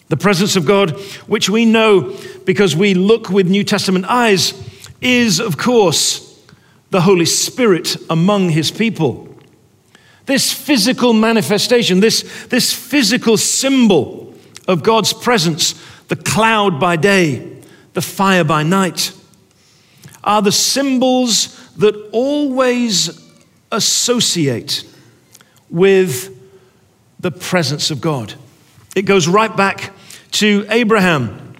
The 0.09 0.17
presence 0.17 0.55
of 0.55 0.65
God, 0.65 0.91
which 1.27 1.49
we 1.49 1.65
know 1.65 2.17
because 2.45 2.75
we 2.75 2.93
look 2.95 3.29
with 3.29 3.47
New 3.47 3.63
Testament 3.63 4.05
eyes, 4.05 4.53
is, 5.01 5.39
of 5.39 5.57
course, 5.57 6.25
the 6.89 7.01
Holy 7.01 7.25
Spirit 7.25 7.95
among 8.09 8.49
his 8.49 8.71
people. 8.71 9.27
This 10.25 10.51
physical 10.51 11.13
manifestation, 11.13 11.99
this, 11.99 12.47
this 12.47 12.73
physical 12.73 13.37
symbol 13.37 14.33
of 14.67 14.83
God's 14.83 15.13
presence, 15.13 15.79
the 16.07 16.15
cloud 16.15 16.79
by 16.79 16.95
day, 16.95 17.57
the 17.93 18.01
fire 18.01 18.43
by 18.43 18.63
night, 18.63 19.13
are 20.23 20.41
the 20.41 20.51
symbols 20.51 21.55
that 21.75 21.95
always 22.11 23.31
associate 23.71 24.83
with 25.69 26.35
the 27.19 27.31
presence 27.31 27.91
of 27.91 28.01
God. 28.01 28.33
It 28.95 29.03
goes 29.03 29.27
right 29.27 29.55
back 29.55 29.93
to 30.31 30.65
Abraham. 30.69 31.55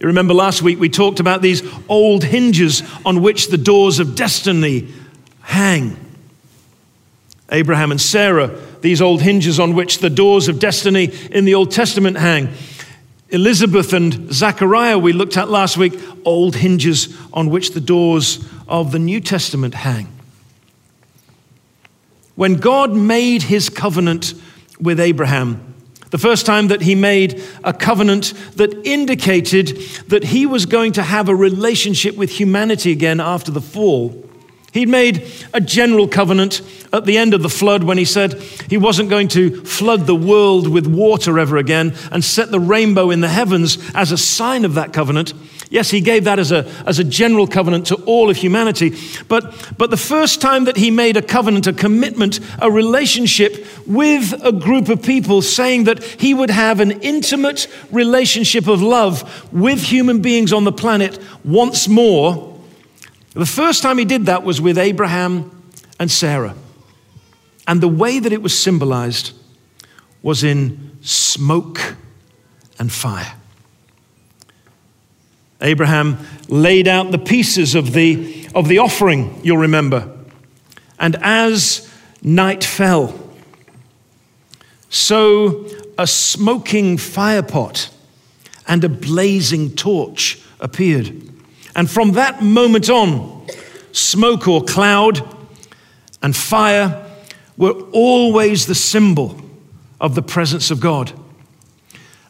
You 0.00 0.08
remember 0.08 0.34
last 0.34 0.62
week 0.62 0.78
we 0.78 0.88
talked 0.88 1.20
about 1.20 1.42
these 1.42 1.62
old 1.88 2.24
hinges 2.24 2.82
on 3.04 3.22
which 3.22 3.48
the 3.48 3.58
doors 3.58 3.98
of 3.98 4.14
destiny 4.14 4.92
hang. 5.40 5.96
Abraham 7.50 7.90
and 7.90 8.00
Sarah, 8.00 8.58
these 8.80 9.00
old 9.00 9.22
hinges 9.22 9.60
on 9.60 9.74
which 9.74 9.98
the 9.98 10.10
doors 10.10 10.48
of 10.48 10.58
destiny 10.58 11.10
in 11.30 11.44
the 11.44 11.54
Old 11.54 11.70
Testament 11.70 12.16
hang. 12.16 12.48
Elizabeth 13.28 13.92
and 13.92 14.32
Zachariah, 14.32 14.98
we 14.98 15.12
looked 15.12 15.36
at 15.36 15.48
last 15.48 15.76
week, 15.76 15.98
old 16.24 16.56
hinges 16.56 17.16
on 17.32 17.50
which 17.50 17.72
the 17.72 17.80
doors 17.80 18.46
of 18.68 18.92
the 18.92 18.98
New 18.98 19.20
Testament 19.20 19.74
hang. 19.74 20.08
When 22.34 22.56
God 22.56 22.94
made 22.94 23.44
his 23.44 23.68
covenant 23.68 24.34
with 24.80 24.98
Abraham, 24.98 25.73
the 26.14 26.18
first 26.18 26.46
time 26.46 26.68
that 26.68 26.80
he 26.80 26.94
made 26.94 27.42
a 27.64 27.72
covenant 27.72 28.34
that 28.54 28.72
indicated 28.86 29.66
that 30.06 30.22
he 30.22 30.46
was 30.46 30.64
going 30.64 30.92
to 30.92 31.02
have 31.02 31.28
a 31.28 31.34
relationship 31.34 32.14
with 32.14 32.30
humanity 32.30 32.92
again 32.92 33.18
after 33.18 33.50
the 33.50 33.60
fall, 33.60 34.24
He'd 34.72 34.88
made 34.88 35.26
a 35.52 35.60
general 35.60 36.08
covenant 36.08 36.60
at 36.92 37.04
the 37.04 37.16
end 37.16 37.32
of 37.32 37.42
the 37.42 37.48
flood 37.48 37.84
when 37.84 37.96
he 37.96 38.04
said 38.04 38.42
he 38.68 38.76
wasn't 38.76 39.08
going 39.08 39.28
to 39.28 39.64
flood 39.64 40.06
the 40.06 40.16
world 40.16 40.66
with 40.66 40.88
water 40.88 41.38
ever 41.38 41.58
again 41.58 41.94
and 42.10 42.24
set 42.24 42.50
the 42.50 42.58
rainbow 42.58 43.10
in 43.10 43.20
the 43.20 43.28
heavens 43.28 43.78
as 43.94 44.10
a 44.10 44.18
sign 44.18 44.64
of 44.64 44.74
that 44.74 44.92
covenant. 44.92 45.32
Yes, 45.70 45.90
he 45.90 46.00
gave 46.00 46.24
that 46.24 46.38
as 46.38 46.52
a, 46.52 46.70
as 46.86 46.98
a 46.98 47.04
general 47.04 47.46
covenant 47.46 47.86
to 47.86 47.96
all 48.04 48.30
of 48.30 48.36
humanity. 48.36 48.94
But, 49.28 49.72
but 49.76 49.90
the 49.90 49.96
first 49.96 50.40
time 50.40 50.64
that 50.64 50.76
he 50.76 50.90
made 50.90 51.16
a 51.16 51.22
covenant, 51.22 51.66
a 51.66 51.72
commitment, 51.72 52.40
a 52.60 52.70
relationship 52.70 53.66
with 53.86 54.32
a 54.44 54.52
group 54.52 54.88
of 54.88 55.02
people, 55.02 55.42
saying 55.42 55.84
that 55.84 56.02
he 56.02 56.34
would 56.34 56.50
have 56.50 56.80
an 56.80 56.92
intimate 57.02 57.66
relationship 57.90 58.68
of 58.68 58.82
love 58.82 59.52
with 59.52 59.82
human 59.82 60.20
beings 60.20 60.52
on 60.52 60.64
the 60.64 60.72
planet 60.72 61.18
once 61.44 61.88
more, 61.88 62.60
the 63.32 63.46
first 63.46 63.82
time 63.82 63.98
he 63.98 64.04
did 64.04 64.26
that 64.26 64.44
was 64.44 64.60
with 64.60 64.78
Abraham 64.78 65.50
and 65.98 66.10
Sarah. 66.10 66.54
And 67.66 67.80
the 67.80 67.88
way 67.88 68.20
that 68.20 68.32
it 68.32 68.42
was 68.42 68.56
symbolized 68.58 69.32
was 70.22 70.44
in 70.44 70.98
smoke 71.02 71.96
and 72.78 72.92
fire. 72.92 73.34
Abraham 75.64 76.18
laid 76.48 76.86
out 76.86 77.10
the 77.10 77.18
pieces 77.18 77.74
of 77.74 77.92
the, 77.92 78.46
of 78.54 78.68
the 78.68 78.78
offering, 78.78 79.40
you'll 79.42 79.58
remember. 79.58 80.10
And 80.98 81.16
as 81.22 81.90
night 82.22 82.62
fell, 82.62 83.18
so 84.90 85.66
a 85.98 86.06
smoking 86.06 86.98
firepot 86.98 87.90
and 88.68 88.84
a 88.84 88.88
blazing 88.88 89.74
torch 89.74 90.40
appeared. 90.60 91.28
And 91.74 91.90
from 91.90 92.12
that 92.12 92.42
moment 92.42 92.88
on, 92.88 93.46
smoke 93.92 94.46
or 94.46 94.62
cloud 94.62 95.26
and 96.22 96.36
fire 96.36 97.10
were 97.56 97.72
always 97.92 98.66
the 98.66 98.74
symbol 98.74 99.40
of 100.00 100.14
the 100.14 100.22
presence 100.22 100.70
of 100.70 100.80
God. 100.80 101.12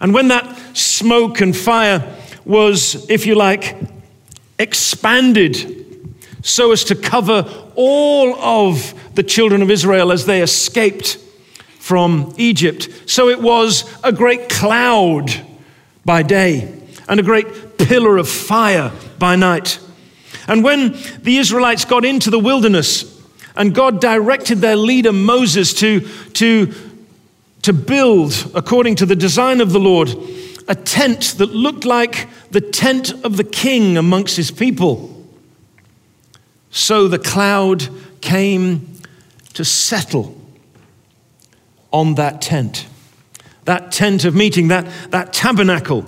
And 0.00 0.14
when 0.14 0.28
that 0.28 0.76
smoke 0.76 1.40
and 1.40 1.56
fire 1.56 2.16
was, 2.44 3.08
if 3.10 3.26
you 3.26 3.34
like, 3.34 3.76
expanded 4.58 5.84
so 6.42 6.72
as 6.72 6.84
to 6.84 6.94
cover 6.94 7.70
all 7.74 8.34
of 8.38 8.94
the 9.14 9.22
children 9.22 9.62
of 9.62 9.70
Israel 9.70 10.12
as 10.12 10.26
they 10.26 10.42
escaped 10.42 11.18
from 11.78 12.34
Egypt. 12.36 12.88
So 13.06 13.28
it 13.28 13.40
was 13.40 13.84
a 14.04 14.12
great 14.12 14.48
cloud 14.48 15.30
by 16.04 16.22
day 16.22 16.72
and 17.08 17.18
a 17.18 17.22
great 17.22 17.78
pillar 17.78 18.18
of 18.18 18.28
fire 18.28 18.92
by 19.18 19.36
night. 19.36 19.78
And 20.46 20.62
when 20.62 20.92
the 21.22 21.38
Israelites 21.38 21.84
got 21.84 22.04
into 22.04 22.30
the 22.30 22.38
wilderness 22.38 23.10
and 23.56 23.74
God 23.74 24.00
directed 24.00 24.58
their 24.58 24.76
leader 24.76 25.12
Moses 25.12 25.72
to, 25.74 26.00
to, 26.34 26.74
to 27.62 27.72
build, 27.72 28.50
according 28.54 28.96
to 28.96 29.06
the 29.06 29.16
design 29.16 29.60
of 29.60 29.72
the 29.72 29.80
Lord, 29.80 30.14
a 30.68 30.74
tent 30.74 31.34
that 31.38 31.50
looked 31.50 31.84
like 31.84 32.28
the 32.50 32.60
tent 32.60 33.12
of 33.24 33.36
the 33.36 33.44
king 33.44 33.96
amongst 33.96 34.36
his 34.36 34.50
people. 34.50 35.10
So 36.70 37.06
the 37.08 37.18
cloud 37.18 37.88
came 38.20 38.98
to 39.54 39.64
settle 39.64 40.40
on 41.92 42.14
that 42.16 42.42
tent. 42.42 42.86
That 43.64 43.92
tent 43.92 44.24
of 44.24 44.34
meeting, 44.34 44.68
that, 44.68 44.86
that 45.10 45.32
tabernacle, 45.32 46.04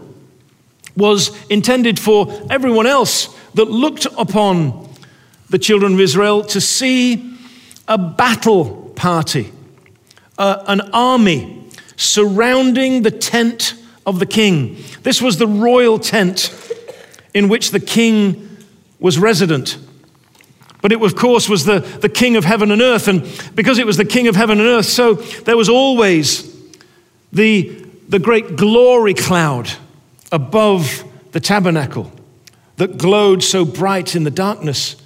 was 0.97 1.31
intended 1.49 1.99
for 1.99 2.47
everyone 2.51 2.87
else 2.87 3.29
that 3.55 3.71
looked 3.71 4.07
upon 4.19 4.89
the 5.51 5.59
children 5.59 5.95
of 5.95 6.01
Israel 6.01 6.43
to 6.45 6.61
see 6.61 7.39
a 7.87 7.97
battle 7.97 8.91
party, 8.97 9.53
uh, 10.39 10.65
an 10.67 10.81
army 10.93 11.65
surrounding 11.97 13.03
the 13.03 13.11
tent 13.11 13.75
of 14.07 14.21
the 14.21 14.27
king. 14.27 14.77
This 15.03 15.21
was 15.21 15.37
the 15.37 15.47
royal 15.47 15.99
tent 15.99 16.51
in 17.35 17.49
which 17.49 17.73
the 17.73 17.81
king 17.81 18.57
was 18.99 19.19
resident. 19.19 19.77
But 20.81 20.93
it, 20.93 21.03
of 21.03 21.17
course, 21.17 21.49
was 21.49 21.65
the, 21.65 21.81
the 21.81 22.09
king 22.09 22.37
of 22.37 22.45
heaven 22.45 22.71
and 22.71 22.81
earth. 22.81 23.09
And 23.09 23.23
because 23.55 23.79
it 23.79 23.87
was 23.87 23.97
the 23.97 24.05
king 24.05 24.29
of 24.29 24.37
heaven 24.37 24.61
and 24.61 24.69
earth, 24.69 24.87
so 24.87 25.15
there 25.15 25.57
was 25.57 25.69
always 25.69 26.55
the, 27.33 27.85
the 28.09 28.19
great 28.19 28.57
glory 28.57 29.13
cloud 29.13 29.71
above 30.31 31.05
the 31.33 31.41
tabernacle 31.41 32.13
that 32.77 32.99
glowed 32.99 33.43
so 33.43 33.65
bright 33.65 34.15
in 34.15 34.25
the 34.25 34.31
darkness 34.31 34.97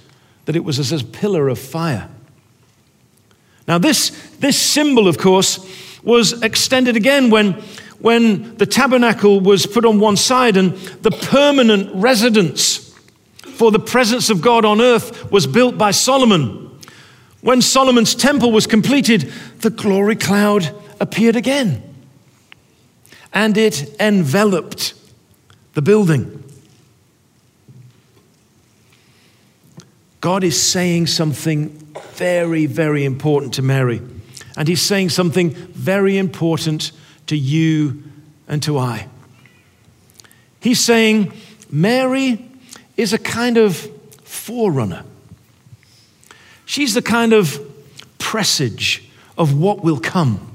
that 0.45 0.55
it 0.55 0.63
was 0.63 0.77
as 0.79 0.91
a 0.91 1.05
pillar 1.05 1.47
of 1.47 1.57
fire. 1.57 2.09
Now, 3.67 3.77
this, 3.77 4.09
this 4.39 4.59
symbol, 4.59 5.07
of 5.07 5.17
course, 5.17 5.65
was 6.03 6.41
extended 6.41 6.95
again 6.95 7.29
when, 7.29 7.61
when 8.01 8.55
the 8.57 8.65
tabernacle 8.65 9.39
was 9.39 9.65
put 9.65 9.85
on 9.85 9.99
one 9.99 10.17
side 10.17 10.57
and 10.57 10.73
the 11.03 11.11
permanent 11.11 11.89
residence 11.93 12.95
for 13.37 13.71
the 13.71 13.79
presence 13.79 14.29
of 14.29 14.41
God 14.41 14.65
on 14.65 14.81
earth 14.81 15.31
was 15.31 15.45
built 15.45 15.77
by 15.77 15.91
Solomon. 15.91 16.79
When 17.41 17.61
Solomon's 17.61 18.15
temple 18.15 18.51
was 18.51 18.67
completed, 18.67 19.31
the 19.59 19.69
glory 19.69 20.15
cloud 20.15 20.75
appeared 20.99 21.35
again 21.35 21.83
and 23.33 23.57
it 23.57 23.99
enveloped 23.99 24.93
the 25.73 25.81
building. 25.81 26.43
God 30.19 30.43
is 30.43 30.61
saying 30.61 31.07
something 31.07 31.69
very, 32.13 32.67
very 32.67 33.05
important 33.05 33.55
to 33.55 33.61
Mary. 33.61 34.01
And 34.55 34.67
he's 34.67 34.81
saying 34.81 35.09
something 35.09 35.51
very 35.51 36.17
important 36.17 36.91
to 37.27 37.35
you 37.35 38.03
and 38.47 38.61
to 38.63 38.77
I. 38.77 39.07
He's 40.59 40.79
saying 40.79 41.33
Mary 41.69 42.45
is 42.97 43.13
a 43.13 43.17
kind 43.17 43.57
of 43.57 43.75
forerunner. 44.23 45.03
She's 46.65 46.93
the 46.93 47.01
kind 47.01 47.33
of 47.33 47.59
presage 48.19 49.09
of 49.37 49.57
what 49.57 49.83
will 49.83 49.99
come. 49.99 50.47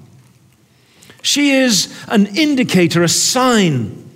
She 1.22 1.50
is 1.50 1.92
an 2.08 2.36
indicator, 2.36 3.02
a 3.02 3.08
sign 3.08 4.06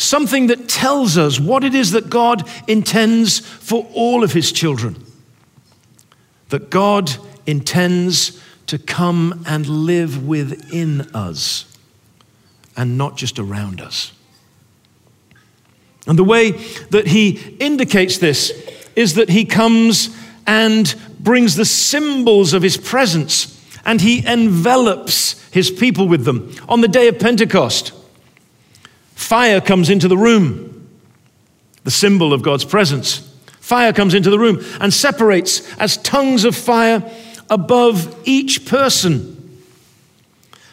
something 0.00 0.46
that 0.46 0.66
tells 0.66 1.18
us 1.18 1.38
what 1.38 1.62
it 1.62 1.74
is 1.74 1.90
that 1.90 2.08
God 2.08 2.48
intends 2.66 3.38
for 3.38 3.86
all 3.92 4.24
of 4.24 4.32
his 4.32 4.50
children. 4.50 4.96
That 6.48 6.70
God 6.70 7.14
intends 7.46 8.40
to 8.70 8.78
come 8.78 9.42
and 9.46 9.66
live 9.66 10.26
within 10.26 11.00
us 11.12 11.76
and 12.76 12.96
not 12.96 13.16
just 13.16 13.40
around 13.40 13.80
us. 13.80 14.12
And 16.06 16.16
the 16.16 16.24
way 16.24 16.52
that 16.90 17.08
he 17.08 17.56
indicates 17.58 18.18
this 18.18 18.52
is 18.94 19.14
that 19.14 19.28
he 19.28 19.44
comes 19.44 20.16
and 20.46 20.94
brings 21.18 21.56
the 21.56 21.64
symbols 21.64 22.52
of 22.52 22.62
his 22.62 22.76
presence 22.76 23.60
and 23.84 24.00
he 24.00 24.24
envelops 24.24 25.48
his 25.50 25.68
people 25.68 26.06
with 26.06 26.24
them. 26.24 26.54
On 26.68 26.80
the 26.80 26.88
day 26.88 27.08
of 27.08 27.18
Pentecost, 27.18 27.92
Fire 29.16 29.60
comes 29.60 29.90
into 29.90 30.06
the 30.06 30.16
room, 30.16 30.88
the 31.82 31.90
symbol 31.90 32.32
of 32.32 32.42
God's 32.42 32.64
presence. 32.64 33.18
Fire 33.60 33.92
comes 33.92 34.14
into 34.14 34.30
the 34.30 34.38
room 34.38 34.64
and 34.80 34.94
separates 34.94 35.76
as 35.76 35.98
tongues 35.98 36.44
of 36.44 36.56
fire 36.56 37.00
above 37.50 38.16
each 38.24 38.64
person. 38.64 39.36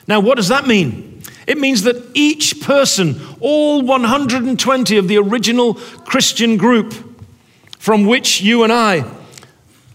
Now, 0.08 0.20
what 0.20 0.36
does 0.36 0.48
that 0.48 0.68
mean? 0.68 1.22
It 1.48 1.58
means 1.58 1.84
that 1.84 1.96
each 2.14 2.62
person, 2.62 3.20
all 3.40 3.82
120 3.82 4.98
of 4.98 5.08
the 5.08 5.18
original 5.18 5.74
Christian 5.74 6.58
group, 6.58 6.94
from 7.80 8.06
which 8.06 8.42
you 8.42 8.64
and 8.64 8.72
I 8.72 9.06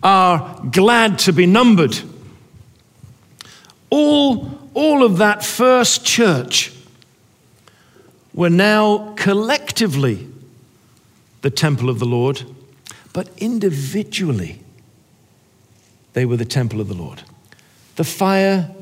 are 0.03 0.61
glad 0.71 1.19
to 1.21 1.33
be 1.33 1.47
numbered, 1.47 1.99
all, 3.91 4.59
all 4.75 5.05
of 5.05 5.19
that 5.19 5.45
first 5.45 6.05
church 6.05 6.73
were 8.35 8.51
now 8.51 9.13
collectively 9.15 10.27
the 11.43 11.51
temple 11.51 11.91
of 11.91 11.99
the 11.99 12.07
Lord, 12.07 12.43
but 13.13 13.29
individually 13.37 14.62
they 16.13 16.25
were 16.25 16.37
the 16.37 16.45
temple 16.45 16.81
of 16.81 16.89
the 16.89 16.95
Lord. 16.95 17.23
The 17.97 18.05
fire 18.05 18.75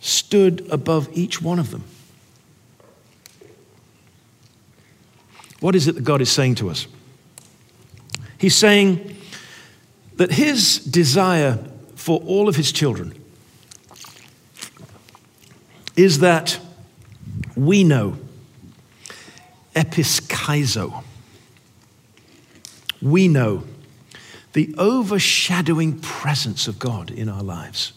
stood 0.00 0.66
above 0.70 1.08
each 1.12 1.42
one 1.42 1.58
of 1.58 1.70
them. 1.70 1.84
What 5.60 5.74
is 5.74 5.86
it 5.86 5.94
that 5.94 6.04
God 6.04 6.20
is 6.20 6.30
saying 6.30 6.56
to 6.56 6.70
us? 6.70 6.86
He's 8.38 8.56
saying 8.56 9.16
that 10.16 10.32
his 10.32 10.78
desire 10.78 11.58
for 11.94 12.20
all 12.20 12.48
of 12.48 12.56
his 12.56 12.72
children 12.72 13.14
is 15.96 16.20
that 16.20 16.58
we 17.54 17.84
know 17.84 18.16
episkiazo. 19.74 21.04
We 23.02 23.28
know 23.28 23.64
the 24.52 24.74
overshadowing 24.78 26.00
presence 26.00 26.66
of 26.66 26.78
God 26.78 27.10
in 27.10 27.28
our 27.28 27.42
lives. 27.42 27.92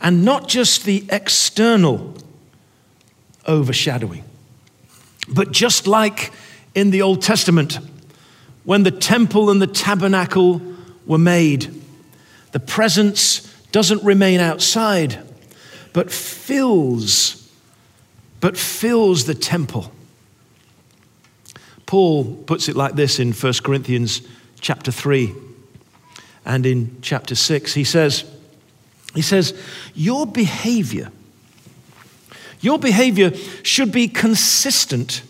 And 0.00 0.24
not 0.24 0.48
just 0.48 0.84
the 0.84 1.06
external 1.10 2.14
overshadowing, 3.46 4.24
but 5.28 5.50
just 5.50 5.86
like 5.86 6.32
in 6.74 6.90
the 6.90 7.02
Old 7.02 7.22
Testament 7.22 7.78
when 8.64 8.82
the 8.82 8.90
temple 8.90 9.50
and 9.50 9.60
the 9.60 9.66
tabernacle 9.66 10.60
were 11.06 11.18
made. 11.18 11.82
The 12.52 12.60
presence 12.60 13.40
doesn't 13.72 14.02
remain 14.02 14.40
outside, 14.40 15.18
but 15.92 16.10
fills, 16.10 17.50
but 18.40 18.56
fills 18.56 19.24
the 19.24 19.34
temple. 19.34 19.92
Paul 21.86 22.24
puts 22.46 22.68
it 22.68 22.76
like 22.76 22.94
this 22.94 23.18
in 23.18 23.32
1 23.32 23.52
Corinthians 23.62 24.22
chapter 24.64 24.90
3 24.90 25.34
and 26.46 26.64
in 26.64 26.96
chapter 27.02 27.34
6. 27.34 27.74
He 27.74 27.84
says, 27.84 28.24
he 29.14 29.20
says, 29.20 29.52
Your 29.94 30.26
behavior, 30.26 31.12
your 32.60 32.78
behavior 32.78 33.34
should 33.62 33.92
be 33.92 34.08
consistent 34.08 35.20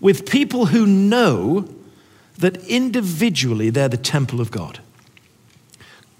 with 0.00 0.30
people 0.30 0.66
who 0.66 0.86
know 0.86 1.68
that 2.38 2.56
individually 2.68 3.68
they're 3.68 3.88
the 3.88 3.96
temple 3.96 4.40
of 4.40 4.52
God. 4.52 4.78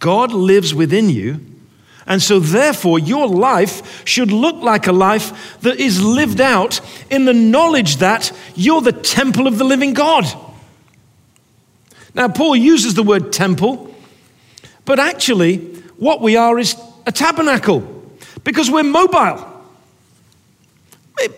God 0.00 0.32
lives 0.32 0.74
within 0.74 1.10
you, 1.10 1.40
and 2.08 2.20
so 2.20 2.40
therefore 2.40 2.98
your 2.98 3.28
life 3.28 4.04
should 4.04 4.32
look 4.32 4.56
like 4.56 4.88
a 4.88 4.92
life 4.92 5.60
that 5.60 5.78
is 5.78 6.02
lived 6.02 6.40
out 6.40 6.80
in 7.08 7.24
the 7.24 7.32
knowledge 7.32 7.98
that 7.98 8.32
you're 8.56 8.80
the 8.80 8.90
temple 8.90 9.46
of 9.46 9.58
the 9.58 9.64
living 9.64 9.94
God. 9.94 10.24
Now, 12.18 12.26
Paul 12.26 12.56
uses 12.56 12.94
the 12.94 13.04
word 13.04 13.32
temple, 13.32 13.94
but 14.84 14.98
actually, 14.98 15.58
what 15.98 16.20
we 16.20 16.34
are 16.34 16.58
is 16.58 16.74
a 17.06 17.12
tabernacle 17.12 17.80
because 18.42 18.68
we're 18.68 18.82
mobile. 18.82 19.44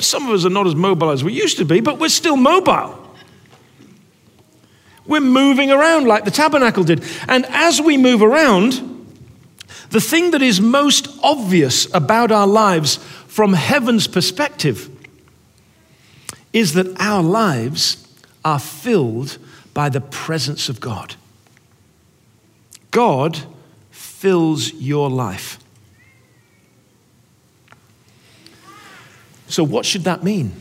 Some 0.00 0.26
of 0.26 0.32
us 0.32 0.46
are 0.46 0.50
not 0.50 0.66
as 0.66 0.74
mobile 0.74 1.10
as 1.10 1.22
we 1.22 1.34
used 1.34 1.58
to 1.58 1.66
be, 1.66 1.80
but 1.80 1.98
we're 1.98 2.08
still 2.08 2.36
mobile. 2.36 2.96
We're 5.06 5.20
moving 5.20 5.70
around 5.70 6.06
like 6.06 6.24
the 6.24 6.30
tabernacle 6.30 6.84
did. 6.84 7.04
And 7.28 7.44
as 7.50 7.82
we 7.82 7.98
move 7.98 8.22
around, 8.22 8.80
the 9.90 10.00
thing 10.00 10.30
that 10.30 10.40
is 10.40 10.62
most 10.62 11.08
obvious 11.22 11.92
about 11.92 12.32
our 12.32 12.46
lives 12.46 12.96
from 13.26 13.52
heaven's 13.52 14.06
perspective 14.06 14.88
is 16.54 16.72
that 16.72 16.98
our 16.98 17.22
lives 17.22 18.08
are 18.46 18.58
filled 18.58 19.36
by 19.80 19.88
the 19.88 20.02
presence 20.02 20.68
of 20.68 20.78
God. 20.78 21.14
God 22.90 23.38
fills 23.90 24.74
your 24.74 25.08
life. 25.08 25.58
So, 29.48 29.64
what 29.64 29.86
should 29.86 30.04
that 30.04 30.22
mean? 30.22 30.52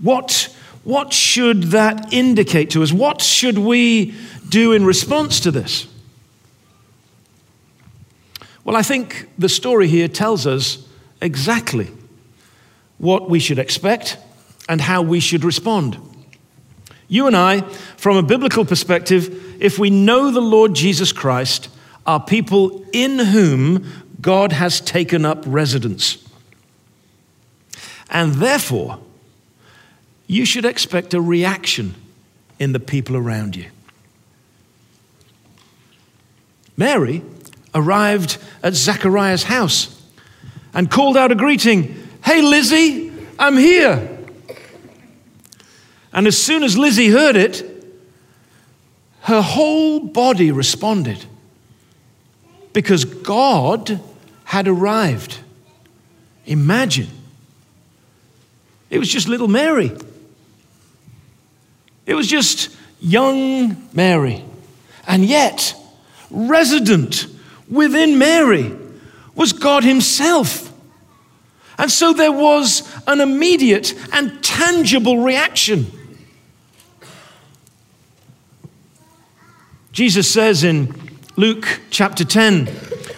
What, 0.00 0.52
what 0.82 1.12
should 1.12 1.70
that 1.70 2.12
indicate 2.12 2.70
to 2.70 2.82
us? 2.82 2.92
What 2.92 3.22
should 3.22 3.58
we 3.58 4.12
do 4.48 4.72
in 4.72 4.84
response 4.84 5.38
to 5.38 5.52
this? 5.52 5.86
Well, 8.64 8.74
I 8.74 8.82
think 8.82 9.28
the 9.38 9.48
story 9.48 9.86
here 9.86 10.08
tells 10.08 10.48
us 10.48 10.84
exactly 11.22 11.86
what 12.98 13.30
we 13.30 13.38
should 13.38 13.60
expect 13.60 14.18
and 14.68 14.80
how 14.80 15.02
we 15.02 15.20
should 15.20 15.44
respond. 15.44 16.07
You 17.08 17.26
and 17.26 17.36
I, 17.36 17.62
from 17.96 18.16
a 18.16 18.22
biblical 18.22 18.64
perspective, 18.64 19.62
if 19.62 19.78
we 19.78 19.90
know 19.90 20.30
the 20.30 20.40
Lord 20.40 20.74
Jesus 20.74 21.10
Christ, 21.12 21.70
are 22.06 22.20
people 22.20 22.84
in 22.92 23.18
whom 23.18 23.86
God 24.20 24.52
has 24.52 24.80
taken 24.80 25.24
up 25.24 25.42
residence. 25.46 26.24
And 28.10 28.34
therefore, 28.34 28.98
you 30.26 30.44
should 30.44 30.64
expect 30.64 31.14
a 31.14 31.20
reaction 31.20 31.94
in 32.58 32.72
the 32.72 32.80
people 32.80 33.16
around 33.16 33.56
you. 33.56 33.66
Mary 36.76 37.22
arrived 37.74 38.38
at 38.62 38.74
Zachariah's 38.74 39.44
house 39.44 40.02
and 40.74 40.90
called 40.90 41.16
out 41.16 41.32
a 41.32 41.34
greeting 41.34 41.94
Hey, 42.24 42.42
Lizzie, 42.42 43.12
I'm 43.38 43.56
here. 43.56 44.17
And 46.18 46.26
as 46.26 46.36
soon 46.36 46.64
as 46.64 46.76
Lizzie 46.76 47.10
heard 47.10 47.36
it, 47.36 47.62
her 49.20 49.40
whole 49.40 50.00
body 50.00 50.50
responded 50.50 51.24
because 52.72 53.04
God 53.04 54.00
had 54.42 54.66
arrived. 54.66 55.38
Imagine 56.44 57.06
it 58.90 58.98
was 58.98 59.08
just 59.08 59.28
little 59.28 59.46
Mary. 59.46 59.92
It 62.04 62.14
was 62.14 62.26
just 62.26 62.74
young 63.00 63.88
Mary. 63.92 64.42
And 65.06 65.24
yet, 65.24 65.72
resident 66.32 67.28
within 67.70 68.18
Mary 68.18 68.74
was 69.36 69.52
God 69.52 69.84
Himself. 69.84 70.72
And 71.78 71.88
so 71.88 72.12
there 72.12 72.32
was 72.32 72.92
an 73.06 73.20
immediate 73.20 73.94
and 74.12 74.42
tangible 74.42 75.18
reaction. 75.18 75.92
Jesus 79.92 80.30
says 80.30 80.64
in 80.64 80.94
Luke 81.36 81.80
chapter 81.90 82.24
10, 82.24 82.66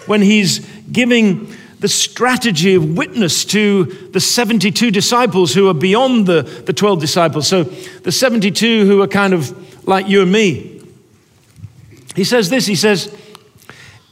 when 0.06 0.22
he's 0.22 0.60
giving 0.92 1.52
the 1.80 1.88
strategy 1.88 2.74
of 2.74 2.96
witness 2.96 3.44
to 3.46 3.84
the 4.12 4.20
72 4.20 4.90
disciples 4.90 5.54
who 5.54 5.68
are 5.68 5.74
beyond 5.74 6.26
the, 6.26 6.42
the 6.42 6.72
12 6.72 7.00
disciples. 7.00 7.48
So 7.48 7.64
the 7.64 8.12
72 8.12 8.84
who 8.84 9.02
are 9.02 9.08
kind 9.08 9.32
of 9.32 9.88
like 9.88 10.06
you 10.06 10.22
and 10.22 10.30
me. 10.30 10.82
He 12.14 12.24
says 12.24 12.50
this 12.50 12.66
He 12.66 12.74
says, 12.74 13.16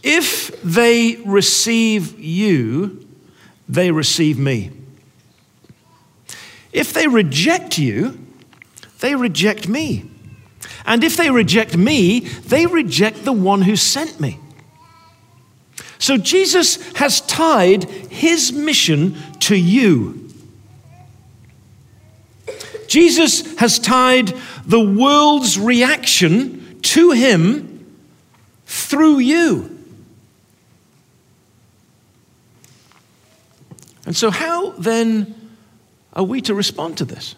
If 0.02 0.62
they 0.62 1.16
receive 1.26 2.18
you, 2.18 3.06
they 3.68 3.90
receive 3.90 4.38
me. 4.38 4.70
If 6.72 6.94
they 6.94 7.06
reject 7.06 7.78
you, 7.78 8.18
they 9.00 9.14
reject 9.14 9.68
me. 9.68 10.10
And 10.88 11.04
if 11.04 11.18
they 11.18 11.30
reject 11.30 11.76
me, 11.76 12.20
they 12.20 12.64
reject 12.64 13.26
the 13.26 13.32
one 13.32 13.60
who 13.60 13.76
sent 13.76 14.18
me. 14.18 14.38
So 15.98 16.16
Jesus 16.16 16.76
has 16.94 17.20
tied 17.20 17.84
his 17.84 18.52
mission 18.52 19.14
to 19.40 19.54
you. 19.54 20.30
Jesus 22.86 23.54
has 23.56 23.78
tied 23.78 24.32
the 24.64 24.80
world's 24.80 25.58
reaction 25.58 26.80
to 26.80 27.10
him 27.10 27.98
through 28.64 29.18
you. 29.18 29.78
And 34.06 34.16
so, 34.16 34.30
how 34.30 34.70
then 34.70 35.34
are 36.14 36.24
we 36.24 36.40
to 36.40 36.54
respond 36.54 36.96
to 36.96 37.04
this? 37.04 37.34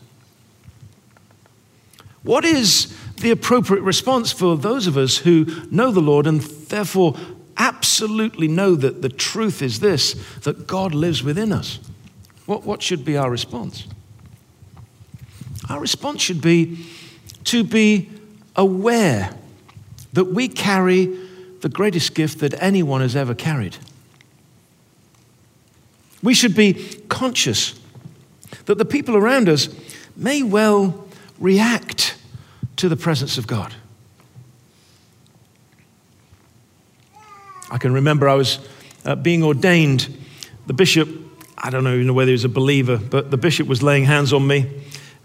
What 2.22 2.44
is 2.44 2.94
the 3.20 3.30
appropriate 3.30 3.82
response 3.82 4.32
for 4.32 4.56
those 4.56 4.86
of 4.86 4.96
us 4.96 5.18
who 5.18 5.46
know 5.70 5.90
the 5.90 6.00
Lord 6.00 6.26
and 6.26 6.40
therefore 6.40 7.16
absolutely 7.56 8.48
know 8.48 8.74
that 8.74 9.02
the 9.02 9.08
truth 9.08 9.62
is 9.62 9.80
this 9.80 10.14
that 10.40 10.66
God 10.66 10.94
lives 10.94 11.22
within 11.22 11.52
us, 11.52 11.78
what, 12.46 12.64
what 12.64 12.82
should 12.82 13.04
be 13.04 13.16
our 13.16 13.30
response? 13.30 13.86
Our 15.68 15.78
response 15.78 16.22
should 16.22 16.40
be 16.40 16.86
to 17.44 17.62
be 17.62 18.10
aware 18.56 19.34
that 20.12 20.24
we 20.24 20.48
carry 20.48 21.06
the 21.60 21.68
greatest 21.68 22.14
gift 22.14 22.40
that 22.40 22.60
anyone 22.62 23.02
has 23.02 23.14
ever 23.14 23.34
carried. 23.34 23.76
We 26.22 26.34
should 26.34 26.54
be 26.54 27.02
conscious 27.08 27.78
that 28.64 28.78
the 28.78 28.84
people 28.84 29.16
around 29.16 29.48
us 29.48 29.68
may 30.16 30.42
well 30.42 31.06
react 31.38 32.09
to 32.80 32.88
the 32.88 32.96
presence 32.96 33.36
of 33.36 33.46
God. 33.46 33.74
I 37.70 37.76
can 37.76 37.92
remember 37.92 38.26
I 38.26 38.34
was 38.34 38.58
uh, 39.04 39.16
being 39.16 39.42
ordained. 39.42 40.08
The 40.66 40.72
bishop, 40.72 41.08
I 41.58 41.68
don't 41.68 41.84
know 41.84 41.94
even 41.94 42.14
whether 42.14 42.30
he 42.30 42.32
was 42.32 42.44
a 42.44 42.48
believer, 42.48 42.96
but 42.96 43.30
the 43.30 43.36
bishop 43.36 43.68
was 43.68 43.82
laying 43.82 44.04
hands 44.04 44.32
on 44.32 44.46
me, 44.46 44.66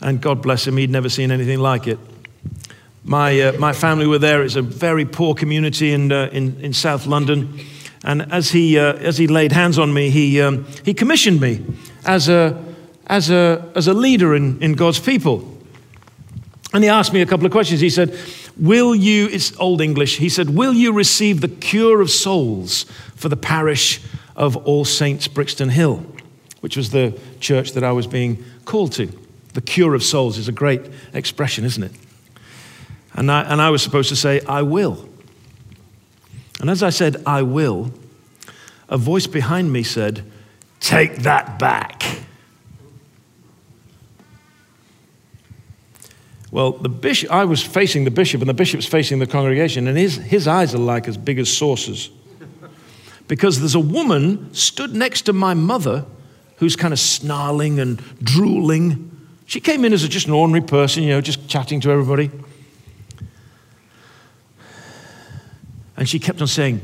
and 0.02 0.20
God 0.20 0.41
bless 0.41 0.68
him, 0.68 0.76
he'd 0.76 0.89
never 0.89 1.08
seen 1.08 1.32
anything 1.32 1.60
like 1.60 1.88
it. 1.88 1.98
My, 3.06 3.39
uh, 3.39 3.54
my 3.54 3.72
family 3.72 4.06
were 4.06 4.20
there. 4.20 4.44
It's 4.44 4.58
a 4.58 4.62
very 4.62 5.06
poor 5.06 5.34
community 5.34 5.94
in, 5.94 6.12
uh, 6.12 6.30
in, 6.34 6.60
in 6.60 6.74
South 6.74 7.08
London. 7.08 7.58
And 8.04 8.34
as 8.34 8.52
he, 8.52 8.78
uh, 8.78 8.94
as 8.96 9.18
he 9.18 9.28
laid 9.28 9.54
hands 9.54 9.80
on 9.80 9.94
me, 9.94 10.10
he, 10.10 10.41
um, 10.41 10.65
he 10.84 10.94
commissioned 10.94 11.39
me 11.39 11.65
as 12.04 12.28
a, 12.28 12.62
as 13.08 13.30
a, 13.30 13.72
as 13.76 13.88
a 13.88 13.94
leader 13.94 14.36
in, 14.36 14.62
in 14.62 14.74
God's 14.74 15.00
people. 15.00 15.55
And 16.73 16.84
he 16.84 16.89
asked 16.89 17.13
me 17.13 17.21
a 17.21 17.25
couple 17.25 17.45
of 17.45 17.51
questions. 17.51 17.80
He 17.80 17.89
said, 17.89 18.17
Will 18.58 18.95
you, 18.95 19.28
it's 19.28 19.58
Old 19.60 19.82
English, 19.82 20.17
he 20.17 20.30
said, 20.30 20.49
Will 20.49 20.73
you 20.73 20.91
receive 20.93 21.41
the 21.41 21.47
cure 21.47 22.01
of 22.01 22.10
souls 22.10 22.84
for 23.15 23.30
the 23.30 23.38
parish 23.38 24.01
of 24.36 24.58
All 24.58 24.86
Saints 24.86 25.28
Brixton 25.28 25.69
Hill, 25.69 26.06
which 26.62 26.75
was 26.75 26.89
the 26.91 27.17
church 27.39 27.73
that 27.73 27.84
I 27.84 27.91
was 27.91 28.08
being 28.08 28.43
called 28.65 28.91
to? 28.93 29.08
The 29.54 29.62
cure 29.62 29.95
of 29.95 30.04
souls 30.04 30.38
is 30.38 30.47
a 30.47 30.51
great 30.51 30.82
expression, 31.13 31.63
isn't 31.63 31.84
it? 31.84 31.91
And 33.13 33.32
I, 33.32 33.43
and 33.43 33.62
I 33.62 33.69
was 33.69 33.82
supposed 33.82 34.10
to 34.10 34.15
say, 34.15 34.41
I 34.41 34.62
will. 34.62 35.08
And 36.60 36.69
as 36.69 36.84
I 36.84 36.89
said, 36.89 37.23
I 37.25 37.41
will, 37.41 37.91
a 38.89 38.97
voice 38.97 39.28
behind 39.28 39.71
me 39.71 39.84
said, 39.84 40.30
Take 40.80 41.17
that 41.19 41.58
back. 41.58 42.04
Well, 46.56 46.72
the 46.72 46.88
bishop, 46.88 47.30
I 47.32 47.44
was 47.44 47.62
facing 47.62 48.06
the 48.06 48.12
bishop, 48.12 48.39
and 48.39 48.48
the 48.48 48.54
bishop's 48.54 48.86
facing 48.86 49.20
the 49.20 49.28
congregation, 49.28 49.89
and 49.89 49.98
his, 49.98 50.15
his 50.15 50.48
eyes 50.48 50.74
are 50.74 50.78
like 50.78 51.06
as 51.06 51.18
big 51.18 51.38
as 51.38 51.52
saucers. 51.52 52.10
Because 53.28 53.60
there's 53.60 53.76
a 53.76 53.80
woman 53.82 54.54
stood 54.54 54.94
next 54.96 55.24
to 55.24 55.34
my 55.34 55.54
mother 55.54 56.06
who's 56.56 56.78
kind 56.78 56.94
of 56.94 57.00
snarling 57.02 57.82
and 57.82 58.02
drooling. 58.24 59.28
She 59.48 59.60
came 59.60 59.84
in 59.84 59.91
as 59.91 60.08
just 60.08 60.28
an 60.28 60.34
ordinary 60.34 60.65
person, 60.65 61.04
you 61.04 61.10
know, 61.10 61.20
just 61.20 61.46
chatting 61.50 61.82
to 61.82 61.91
everybody. 61.91 62.32
And 65.98 66.08
she 66.08 66.20
kept 66.20 66.39
on 66.39 66.48
saying, 66.48 66.80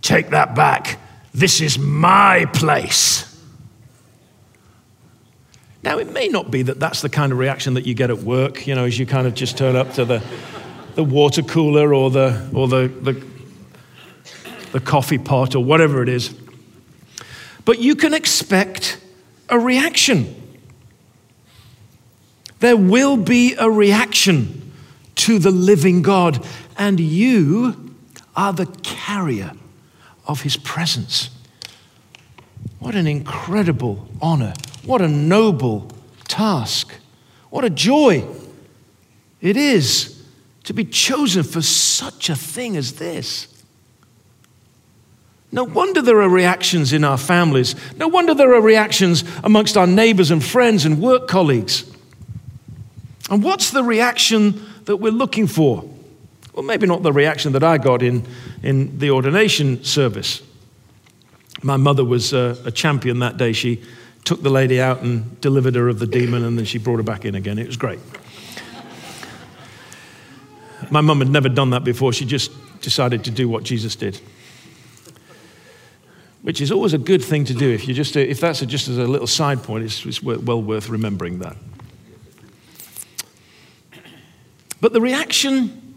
Take 0.00 0.30
that 0.30 0.56
back. 0.56 0.98
This 1.32 1.60
is 1.60 1.78
my 1.78 2.46
place. 2.46 3.31
Now, 5.82 5.98
it 5.98 6.12
may 6.12 6.28
not 6.28 6.50
be 6.50 6.62
that 6.62 6.78
that's 6.78 7.02
the 7.02 7.08
kind 7.08 7.32
of 7.32 7.38
reaction 7.38 7.74
that 7.74 7.86
you 7.86 7.94
get 7.94 8.10
at 8.10 8.18
work, 8.18 8.66
you 8.66 8.74
know, 8.74 8.84
as 8.84 8.98
you 8.98 9.06
kind 9.06 9.26
of 9.26 9.34
just 9.34 9.58
turn 9.58 9.74
up 9.74 9.92
to 9.94 10.04
the, 10.04 10.22
the 10.94 11.02
water 11.02 11.42
cooler 11.42 11.92
or, 11.92 12.08
the, 12.10 12.48
or 12.54 12.68
the, 12.68 12.86
the, 12.86 13.24
the 14.70 14.80
coffee 14.80 15.18
pot 15.18 15.56
or 15.56 15.64
whatever 15.64 16.02
it 16.02 16.08
is. 16.08 16.34
But 17.64 17.80
you 17.80 17.96
can 17.96 18.14
expect 18.14 19.00
a 19.48 19.58
reaction. 19.58 20.36
There 22.60 22.76
will 22.76 23.16
be 23.16 23.54
a 23.58 23.68
reaction 23.68 24.72
to 25.16 25.40
the 25.40 25.50
living 25.50 26.02
God, 26.02 26.46
and 26.78 27.00
you 27.00 27.96
are 28.36 28.52
the 28.52 28.66
carrier 28.82 29.52
of 30.26 30.42
his 30.42 30.56
presence. 30.56 31.30
What 32.78 32.94
an 32.94 33.08
incredible 33.08 34.08
honor. 34.20 34.54
What 34.84 35.00
a 35.00 35.08
noble 35.08 35.90
task. 36.28 36.94
What 37.50 37.64
a 37.64 37.70
joy 37.70 38.24
it 39.40 39.56
is 39.56 40.22
to 40.64 40.72
be 40.72 40.84
chosen 40.84 41.42
for 41.42 41.62
such 41.62 42.30
a 42.30 42.36
thing 42.36 42.76
as 42.76 42.94
this. 42.94 43.48
No 45.50 45.64
wonder 45.64 46.00
there 46.00 46.22
are 46.22 46.28
reactions 46.28 46.92
in 46.92 47.04
our 47.04 47.18
families. 47.18 47.74
No 47.96 48.08
wonder 48.08 48.32
there 48.32 48.54
are 48.54 48.60
reactions 48.60 49.22
amongst 49.44 49.76
our 49.76 49.86
neighbors 49.86 50.30
and 50.30 50.42
friends 50.42 50.86
and 50.86 51.00
work 51.00 51.28
colleagues. 51.28 51.84
And 53.30 53.42
what's 53.42 53.70
the 53.70 53.84
reaction 53.84 54.64
that 54.86 54.96
we're 54.96 55.12
looking 55.12 55.46
for? 55.46 55.84
Well, 56.54 56.64
maybe 56.64 56.86
not 56.86 57.02
the 57.02 57.12
reaction 57.12 57.52
that 57.52 57.62
I 57.62 57.78
got 57.78 58.02
in, 58.02 58.26
in 58.62 58.98
the 58.98 59.10
ordination 59.10 59.84
service. 59.84 60.42
My 61.62 61.76
mother 61.76 62.04
was 62.04 62.32
a, 62.32 62.56
a 62.64 62.70
champion 62.70 63.18
that 63.20 63.36
day. 63.36 63.52
She 63.52 63.82
took 64.24 64.42
the 64.42 64.50
lady 64.50 64.80
out 64.80 65.00
and 65.02 65.40
delivered 65.40 65.74
her 65.74 65.88
of 65.88 65.98
the 65.98 66.06
demon, 66.06 66.44
and 66.44 66.56
then 66.56 66.64
she 66.64 66.78
brought 66.78 66.96
her 66.96 67.02
back 67.02 67.24
in 67.24 67.34
again. 67.34 67.58
It 67.58 67.66
was 67.66 67.76
great. 67.76 67.98
My 70.90 71.00
mum 71.00 71.20
had 71.20 71.30
never 71.30 71.48
done 71.48 71.70
that 71.70 71.84
before. 71.84 72.12
She 72.12 72.24
just 72.24 72.52
decided 72.80 73.24
to 73.24 73.30
do 73.30 73.48
what 73.48 73.62
Jesus 73.62 73.96
did, 73.96 74.20
which 76.42 76.60
is 76.60 76.70
always 76.70 76.92
a 76.92 76.98
good 76.98 77.22
thing 77.22 77.44
to 77.46 77.54
do. 77.54 77.70
If, 77.70 77.88
you 77.88 77.94
just, 77.94 78.16
if 78.16 78.40
that's 78.40 78.62
a, 78.62 78.66
just 78.66 78.88
as 78.88 78.98
a 78.98 79.04
little 79.04 79.26
side 79.26 79.62
point, 79.62 79.84
it's, 79.84 80.04
it's 80.04 80.22
well 80.22 80.62
worth 80.62 80.88
remembering 80.88 81.38
that. 81.38 81.56
But 84.80 84.92
the 84.92 85.00
reaction 85.00 85.94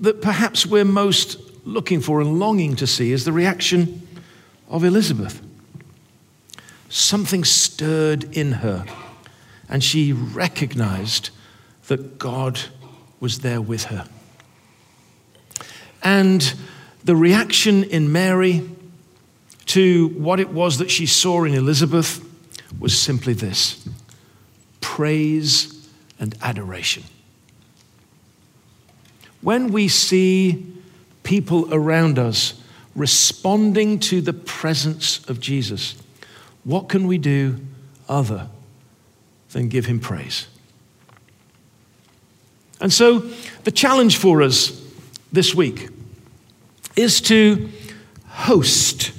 that 0.00 0.20
perhaps 0.20 0.66
we're 0.66 0.84
most 0.84 1.38
looking 1.64 2.00
for 2.00 2.20
and 2.20 2.38
longing 2.38 2.76
to 2.76 2.86
see 2.86 3.12
is 3.12 3.24
the 3.24 3.32
reaction 3.32 4.06
of 4.68 4.84
Elizabeth. 4.84 5.40
Something 6.94 7.42
stirred 7.42 8.36
in 8.36 8.52
her, 8.52 8.84
and 9.66 9.82
she 9.82 10.12
recognized 10.12 11.30
that 11.86 12.18
God 12.18 12.60
was 13.18 13.38
there 13.38 13.62
with 13.62 13.84
her. 13.84 14.06
And 16.02 16.52
the 17.02 17.16
reaction 17.16 17.82
in 17.84 18.12
Mary 18.12 18.68
to 19.68 20.08
what 20.08 20.38
it 20.38 20.50
was 20.50 20.76
that 20.76 20.90
she 20.90 21.06
saw 21.06 21.44
in 21.44 21.54
Elizabeth 21.54 22.22
was 22.78 23.00
simply 23.00 23.32
this 23.32 23.88
praise 24.82 25.88
and 26.18 26.36
adoration. 26.42 27.04
When 29.40 29.72
we 29.72 29.88
see 29.88 30.66
people 31.22 31.72
around 31.72 32.18
us 32.18 32.60
responding 32.94 33.98
to 34.00 34.20
the 34.20 34.34
presence 34.34 35.26
of 35.26 35.40
Jesus, 35.40 35.94
what 36.64 36.88
can 36.88 37.06
we 37.06 37.18
do 37.18 37.58
other 38.08 38.48
than 39.50 39.68
give 39.68 39.86
him 39.86 40.00
praise? 40.00 40.46
And 42.80 42.92
so, 42.92 43.20
the 43.64 43.70
challenge 43.70 44.16
for 44.16 44.42
us 44.42 44.80
this 45.32 45.54
week 45.54 45.88
is 46.96 47.20
to 47.22 47.68
host, 48.28 49.12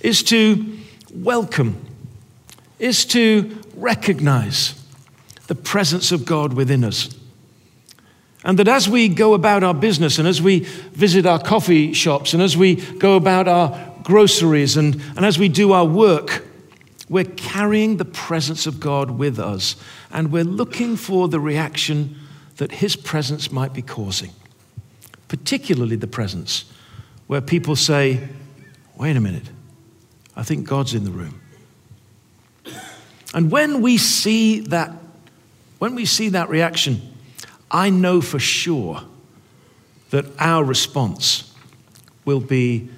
is 0.00 0.22
to 0.24 0.78
welcome, 1.12 1.84
is 2.78 3.04
to 3.06 3.54
recognize 3.74 4.74
the 5.46 5.54
presence 5.54 6.12
of 6.12 6.24
God 6.24 6.52
within 6.52 6.84
us. 6.84 7.14
And 8.44 8.58
that 8.58 8.68
as 8.68 8.88
we 8.88 9.08
go 9.08 9.34
about 9.34 9.62
our 9.62 9.74
business 9.74 10.18
and 10.18 10.28
as 10.28 10.40
we 10.40 10.60
visit 10.60 11.26
our 11.26 11.40
coffee 11.40 11.92
shops 11.92 12.34
and 12.34 12.42
as 12.42 12.56
we 12.56 12.76
go 12.76 13.16
about 13.16 13.48
our 13.48 13.87
groceries 14.08 14.78
and, 14.78 15.02
and 15.16 15.26
as 15.26 15.38
we 15.38 15.50
do 15.50 15.72
our 15.72 15.84
work, 15.84 16.42
we're 17.10 17.24
carrying 17.24 17.98
the 17.98 18.06
presence 18.06 18.66
of 18.66 18.80
God 18.80 19.10
with 19.10 19.38
us 19.38 19.76
and 20.10 20.32
we're 20.32 20.44
looking 20.44 20.96
for 20.96 21.28
the 21.28 21.38
reaction 21.38 22.16
that 22.56 22.72
His 22.72 22.96
presence 22.96 23.52
might 23.52 23.74
be 23.74 23.82
causing. 23.82 24.30
Particularly 25.28 25.94
the 25.94 26.06
presence 26.06 26.64
where 27.26 27.42
people 27.42 27.76
say, 27.76 28.26
wait 28.96 29.14
a 29.14 29.20
minute, 29.20 29.50
I 30.34 30.42
think 30.42 30.66
God's 30.66 30.94
in 30.94 31.04
the 31.04 31.10
room. 31.10 31.42
And 33.34 33.50
when 33.50 33.82
we 33.82 33.98
see 33.98 34.60
that, 34.60 34.90
when 35.80 35.94
we 35.94 36.06
see 36.06 36.30
that 36.30 36.48
reaction, 36.48 37.12
I 37.70 37.90
know 37.90 38.22
for 38.22 38.38
sure 38.38 39.02
that 40.08 40.24
our 40.38 40.64
response 40.64 41.54
will 42.24 42.40
be 42.40 42.88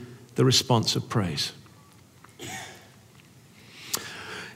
the 0.40 0.44
response 0.46 0.96
of 0.96 1.06
praise. 1.06 1.52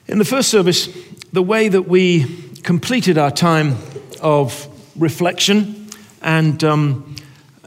In 0.06 0.16
the 0.16 0.24
first 0.24 0.48
service, 0.48 0.88
the 1.30 1.42
way 1.42 1.68
that 1.68 1.82
we 1.82 2.24
completed 2.62 3.18
our 3.18 3.30
time 3.30 3.76
of 4.22 4.66
reflection 4.96 5.90
and, 6.22 6.64
um, 6.64 7.16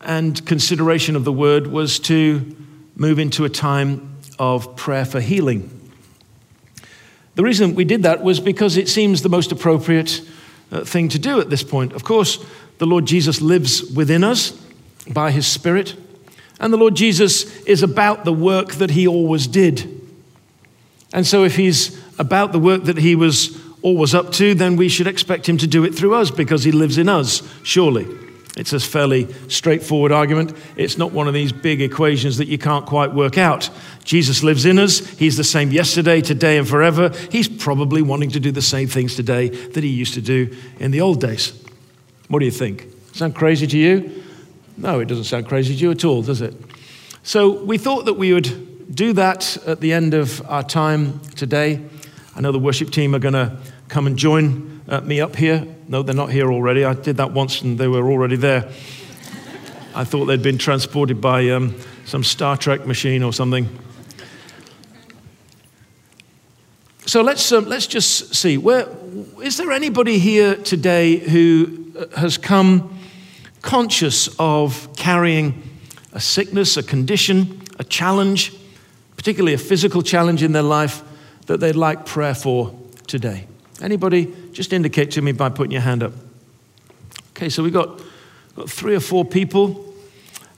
and 0.02 0.44
consideration 0.48 1.16
of 1.16 1.26
the 1.26 1.32
word 1.32 1.68
was 1.68 2.00
to 2.00 2.56
move 2.96 3.20
into 3.20 3.46
a 3.46 3.50
time 3.50 4.18
of 4.40 4.76
prayer 4.76 5.06
for 5.06 5.22
healing. 5.22 5.70
The 7.36 7.44
reason 7.44 7.76
we 7.76 7.86
did 7.86 8.02
that 8.02 8.24
was 8.24 8.40
because 8.40 8.78
it 8.78 8.90
seems 8.90 9.22
the 9.22 9.30
most 9.30 9.52
appropriate 9.52 10.28
uh, 10.72 10.84
thing 10.84 11.10
to 11.10 11.20
do 11.20 11.40
at 11.40 11.52
this 11.52 11.62
point. 11.62 11.94
Of 11.94 12.04
course, 12.04 12.44
the 12.80 12.88
Lord 12.88 13.06
Jesus 13.06 13.42
lives 13.42 13.84
within 13.92 14.24
us 14.24 14.60
by 15.08 15.30
his 15.30 15.46
Spirit, 15.46 15.96
and 16.60 16.74
the 16.74 16.78
Lord 16.78 16.96
Jesus 16.96 17.56
is 17.65 17.84
about 17.84 18.26
the 18.26 18.34
work 18.34 18.76
that 18.76 18.91
he 18.91 19.08
always 19.08 19.48
did. 19.48 19.93
And 21.13 21.26
so, 21.26 21.43
if 21.43 21.56
he's 21.56 22.02
about 22.20 22.52
the 22.52 22.60
work 22.60 22.84
that 22.86 22.98
he 22.98 23.15
was 23.15 23.58
always 23.82 24.13
up 24.13 24.32
to, 24.34 24.54
then 24.54 24.76
we 24.76 24.89
should 24.89 25.08
expect 25.08 25.48
him 25.48 25.58
to 25.58 25.67
do 25.67 25.84
it 25.84 25.96
through 25.96 26.15
us 26.15 26.32
because 26.32 26.63
he 26.63 26.72
lives 26.72 26.98
in 26.98 27.08
us, 27.08 27.48
surely. 27.63 28.08
It's 28.58 28.74
a 28.74 28.80
fairly 28.80 29.32
straightforward 29.50 30.12
argument. 30.12 30.58
It's 30.76 30.98
not 30.98 31.12
one 31.12 31.28
of 31.28 31.36
these 31.36 31.52
big 31.52 31.80
equations 31.80 32.38
that 32.38 32.48
you 32.48 32.58
can't 32.58 32.88
quite 32.88 33.13
work 33.13 33.38
out. 33.38 33.70
Jesus 34.04 34.41
lives 34.41 34.65
in 34.65 34.80
us. 34.80 35.08
He's 35.12 35.38
the 35.38 35.43
same 35.43 35.70
yesterday, 35.70 36.22
today, 36.22 36.58
and 36.58 36.67
forever. 36.67 37.12
He's 37.32 37.48
probably 37.48 38.02
wanting 38.02 38.32
to 38.32 38.39
do 38.39 38.52
the 38.52 38.63
same 38.63 38.88
things 38.88 39.15
today 39.15 39.50
that 39.50 39.84
he 39.84 39.89
used 39.91 40.15
to 40.15 40.22
do 40.22 40.56
in 40.80 40.89
the 40.89 41.02
old 41.02 41.22
days. 41.22 41.54
What 42.30 42.39
do 42.39 42.46
you 42.46 42.52
think? 42.52 42.88
Sound 43.13 43.36
crazy 43.36 43.67
to 43.67 43.78
you? 43.78 44.24
No, 44.78 45.00
it 45.00 45.08
doesn't 45.08 45.26
sound 45.26 45.48
crazy 45.48 45.76
to 45.76 45.82
you 45.82 45.92
at 45.92 46.06
all, 46.06 46.22
does 46.22 46.42
it? 46.42 46.54
So 47.24 47.63
we 47.63 47.78
thought 47.78 48.06
that 48.06 48.13
we 48.13 48.34
would 48.34 48.96
do 48.96 49.13
that 49.13 49.58
at 49.66 49.82
the 49.82 49.92
end 49.92 50.13
of 50.13 50.42
our 50.50 50.63
time 50.63 51.20
today. 51.36 51.84
I 52.36 52.42
know 52.42 52.52
the 52.52 52.60
worship 52.60 52.92
team 52.92 53.16
are 53.16 53.20
going 53.20 53.34
to 53.34 53.58
come 53.90 54.08
and 54.08 54.18
join 54.18 54.82
uh, 54.88 55.02
me 55.02 55.20
up 55.20 55.36
here 55.36 55.68
no, 55.90 56.04
they're 56.04 56.16
not 56.16 56.32
here 56.32 56.52
already. 56.52 56.84
I 56.84 56.94
did 56.94 57.18
that 57.18 57.32
once 57.32 57.62
and 57.62 57.78
they 57.78 57.88
were 57.88 58.10
already 58.12 58.36
there. 58.36 58.70
I 59.96 60.04
thought 60.04 60.26
they'd 60.26 60.44
been 60.44 60.58
transported 60.58 61.22
by 61.22 61.50
um, 61.50 61.76
some 62.06 62.24
Star 62.24 62.58
Trek 62.58 62.86
machine 62.86 63.24
or 63.24 63.32
something. 63.32 63.68
so 67.06 67.22
let's, 67.22 67.52
um, 67.54 67.66
let's 67.66 67.88
just 67.88 68.36
see. 68.36 68.58
Where, 68.58 68.88
is 69.42 69.58
there 69.58 69.72
anybody 69.72 70.20
here 70.20 70.56
today 70.56 71.18
who 71.18 71.94
uh, 71.98 72.20
has 72.20 72.38
come 72.38 72.97
conscious 73.68 74.30
of 74.40 74.96
carrying 74.96 75.62
a 76.14 76.22
sickness, 76.22 76.78
a 76.78 76.84
condition, 76.84 77.62
a 77.78 77.84
challenge, 77.84 78.54
particularly 79.18 79.54
a 79.54 79.58
physical 79.58 80.02
challenge 80.02 80.42
in 80.42 80.54
their 80.54 80.64
life 80.64 81.04
that 81.48 81.60
they'd 81.60 81.76
like 81.76 82.06
prayer 82.06 82.34
for 82.34 82.74
today? 83.08 83.46
Anybody? 83.82 84.34
Just 84.54 84.72
indicate 84.72 85.12
to 85.12 85.22
me 85.22 85.34
by 85.34 85.50
putting 85.50 85.74
your 85.74 85.82
hand 85.82 86.02
up. 86.02 86.14
Okay, 87.32 87.50
so 87.50 87.62
we've 87.62 87.74
got, 87.74 88.02
got 88.56 88.70
three 88.70 88.96
or 88.96 89.02
four 89.02 89.26
people 89.26 89.94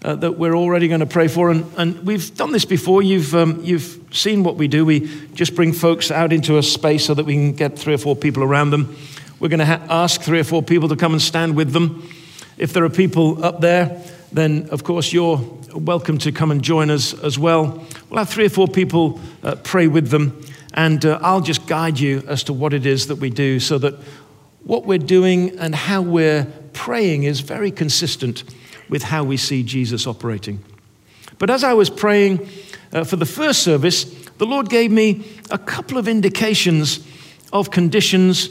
uh, 0.03 0.15
that 0.15 0.33
we're 0.33 0.55
already 0.55 0.87
going 0.87 0.99
to 0.99 1.07
pray 1.07 1.27
for. 1.27 1.49
And, 1.49 1.65
and 1.77 2.05
we've 2.05 2.37
done 2.37 2.51
this 2.51 2.63
before. 2.63 3.01
You've, 3.01 3.33
um, 3.33 3.59
you've 3.63 3.99
seen 4.11 4.43
what 4.43 4.55
we 4.55 4.67
do. 4.67 4.85
We 4.85 5.09
just 5.33 5.55
bring 5.55 5.73
folks 5.73 6.11
out 6.11 6.31
into 6.31 6.59
a 6.59 6.63
space 6.63 7.05
so 7.05 7.15
that 7.15 7.25
we 7.25 7.33
can 7.33 7.53
get 7.53 7.77
three 7.77 7.95
or 7.95 7.97
four 7.97 8.15
people 8.15 8.43
around 8.43 8.69
them. 8.69 8.95
We're 9.39 9.49
going 9.49 9.61
to 9.61 9.65
ha- 9.65 9.83
ask 9.89 10.21
three 10.21 10.39
or 10.39 10.43
four 10.43 10.61
people 10.61 10.89
to 10.89 10.95
come 10.95 11.13
and 11.13 11.21
stand 11.21 11.55
with 11.55 11.71
them. 11.71 12.07
If 12.59 12.73
there 12.73 12.83
are 12.83 12.89
people 12.89 13.43
up 13.43 13.61
there, 13.61 14.03
then 14.33 14.67
of 14.69 14.83
course 14.83 15.13
you're 15.13 15.39
welcome 15.73 16.17
to 16.17 16.31
come 16.33 16.51
and 16.51 16.61
join 16.61 16.91
us 16.91 17.13
as 17.13 17.39
well. 17.39 17.85
We'll 18.09 18.17
have 18.17 18.29
three 18.29 18.47
or 18.47 18.49
four 18.49 18.67
people 18.67 19.17
uh, 19.43 19.55
pray 19.63 19.87
with 19.87 20.09
them, 20.09 20.43
and 20.73 21.05
uh, 21.05 21.19
I'll 21.21 21.39
just 21.39 21.67
guide 21.67 21.97
you 21.97 22.21
as 22.27 22.43
to 22.43 22.53
what 22.53 22.73
it 22.73 22.85
is 22.85 23.07
that 23.07 23.15
we 23.15 23.29
do 23.29 23.61
so 23.61 23.77
that 23.77 23.95
what 24.65 24.85
we're 24.85 24.97
doing 24.97 25.57
and 25.57 25.73
how 25.73 26.01
we're 26.01 26.45
praying 26.73 27.23
is 27.23 27.39
very 27.39 27.71
consistent 27.71 28.43
with 28.89 29.03
how 29.03 29.23
we 29.23 29.37
see 29.37 29.63
Jesus 29.63 30.05
operating. 30.05 30.59
But 31.37 31.49
as 31.49 31.63
I 31.63 31.73
was 31.73 31.89
praying 31.89 32.49
uh, 32.91 33.05
for 33.05 33.15
the 33.15 33.25
first 33.25 33.63
service, 33.63 34.03
the 34.37 34.45
Lord 34.45 34.69
gave 34.69 34.91
me 34.91 35.23
a 35.49 35.57
couple 35.57 35.97
of 35.97 36.09
indications 36.09 37.07
of 37.53 37.71
conditions 37.71 38.49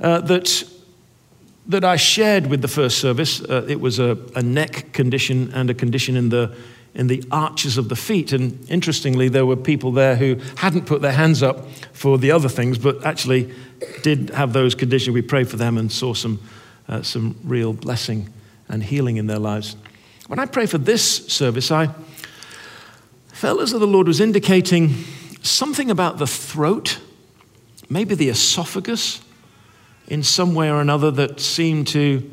uh, 0.00 0.20
that, 0.20 0.64
that 1.68 1.84
I 1.84 1.96
shared 1.96 2.46
with 2.46 2.62
the 2.62 2.68
first 2.68 2.98
service. 2.98 3.42
Uh, 3.42 3.66
it 3.68 3.80
was 3.80 3.98
a, 3.98 4.18
a 4.34 4.42
neck 4.42 4.92
condition 4.92 5.52
and 5.52 5.68
a 5.68 5.74
condition 5.74 6.16
in 6.16 6.30
the, 6.30 6.56
in 6.94 7.08
the 7.08 7.22
arches 7.30 7.76
of 7.76 7.90
the 7.90 7.96
feet. 7.96 8.32
And 8.32 8.68
interestingly, 8.70 9.28
there 9.28 9.44
were 9.44 9.56
people 9.56 9.92
there 9.92 10.16
who 10.16 10.36
hadn't 10.56 10.86
put 10.86 11.02
their 11.02 11.12
hands 11.12 11.42
up 11.42 11.70
for 11.92 12.16
the 12.16 12.30
other 12.30 12.48
things, 12.48 12.78
but 12.78 13.04
actually 13.04 13.52
did 14.02 14.30
have 14.30 14.54
those 14.54 14.74
conditions. 14.74 15.14
We 15.14 15.22
prayed 15.22 15.48
for 15.48 15.56
them 15.56 15.76
and 15.76 15.92
saw 15.92 16.14
some, 16.14 16.40
uh, 16.88 17.02
some 17.02 17.36
real 17.44 17.74
blessing 17.74 18.32
and 18.68 18.82
healing 18.82 19.18
in 19.18 19.26
their 19.26 19.38
lives. 19.38 19.76
When 20.26 20.38
I 20.38 20.46
pray 20.46 20.66
for 20.66 20.78
this 20.78 21.26
service, 21.26 21.70
I 21.70 21.90
felt 23.28 23.60
as 23.60 23.72
though 23.72 23.78
the 23.78 23.86
Lord 23.86 24.06
was 24.06 24.20
indicating 24.20 25.04
something 25.42 25.90
about 25.90 26.18
the 26.18 26.26
throat, 26.26 26.98
maybe 27.88 28.14
the 28.14 28.30
esophagus, 28.30 29.20
in 30.08 30.22
some 30.22 30.54
way 30.54 30.70
or 30.70 30.80
another 30.80 31.10
that 31.12 31.40
seemed 31.40 31.86
to, 31.88 32.28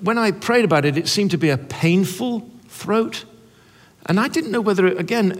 when 0.00 0.18
I 0.18 0.32
prayed 0.32 0.64
about 0.64 0.84
it, 0.84 0.98
it 0.98 1.08
seemed 1.08 1.30
to 1.30 1.38
be 1.38 1.50
a 1.50 1.58
painful 1.58 2.48
throat. 2.68 3.24
And 4.06 4.20
I 4.20 4.28
didn't 4.28 4.50
know 4.50 4.60
whether, 4.60 4.86
again, 4.86 5.32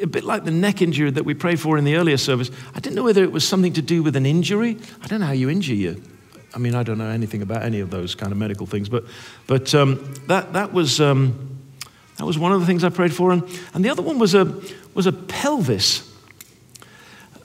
a 0.00 0.06
bit 0.06 0.24
like 0.24 0.44
the 0.44 0.50
neck 0.50 0.82
injury 0.82 1.10
that 1.10 1.24
we 1.24 1.34
prayed 1.34 1.60
for 1.60 1.78
in 1.78 1.84
the 1.84 1.96
earlier 1.96 2.16
service, 2.16 2.50
I 2.74 2.80
didn't 2.80 2.96
know 2.96 3.04
whether 3.04 3.22
it 3.22 3.32
was 3.32 3.46
something 3.46 3.72
to 3.72 3.82
do 3.82 4.02
with 4.02 4.16
an 4.16 4.26
injury. 4.26 4.76
I 5.02 5.06
don't 5.06 5.20
know 5.20 5.26
how 5.26 5.32
you 5.32 5.48
injure 5.50 5.74
you 5.74 6.02
I 6.54 6.58
mean, 6.58 6.74
I 6.74 6.82
don't 6.82 6.98
know 6.98 7.08
anything 7.08 7.42
about 7.42 7.62
any 7.62 7.80
of 7.80 7.90
those 7.90 8.14
kind 8.14 8.32
of 8.32 8.38
medical 8.38 8.66
things, 8.66 8.88
but, 8.88 9.04
but 9.46 9.74
um, 9.74 10.14
that, 10.26 10.54
that, 10.54 10.72
was, 10.72 11.00
um, 11.00 11.58
that 12.16 12.24
was 12.24 12.38
one 12.38 12.52
of 12.52 12.60
the 12.60 12.66
things 12.66 12.84
I 12.84 12.88
prayed 12.88 13.12
for. 13.12 13.32
And, 13.32 13.42
and 13.74 13.84
the 13.84 13.90
other 13.90 14.02
one 14.02 14.18
was 14.18 14.34
a, 14.34 14.60
was 14.94 15.06
a 15.06 15.12
pelvis. 15.12 16.10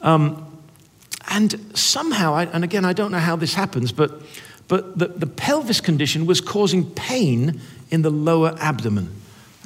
Um, 0.01 0.52
and 1.33 1.75
somehow, 1.75 2.35
I, 2.35 2.43
and 2.45 2.63
again, 2.63 2.85
I 2.85 2.93
don't 2.93 3.11
know 3.11 3.17
how 3.17 3.35
this 3.35 3.55
happens, 3.55 3.91
but, 3.91 4.21
but 4.67 4.99
the, 4.99 5.07
the 5.07 5.25
pelvis 5.25 5.81
condition 5.81 6.27
was 6.27 6.39
causing 6.39 6.91
pain 6.91 7.59
in 7.89 8.03
the 8.03 8.11
lower 8.11 8.55
abdomen. 8.59 9.15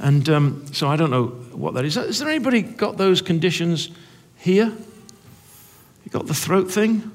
And 0.01 0.29
um, 0.29 0.65
so 0.71 0.87
I 0.87 0.95
don't 0.95 1.11
know 1.11 1.27
what 1.51 1.73
that 1.73 1.83
is. 1.83 1.97
Is 1.97 2.19
there 2.19 2.29
anybody 2.29 2.61
got 2.61 2.95
those 2.95 3.21
conditions 3.21 3.89
here? 4.37 4.67
You 6.05 6.11
got 6.11 6.27
the 6.27 6.33
throat 6.33 6.71
thing? 6.71 7.11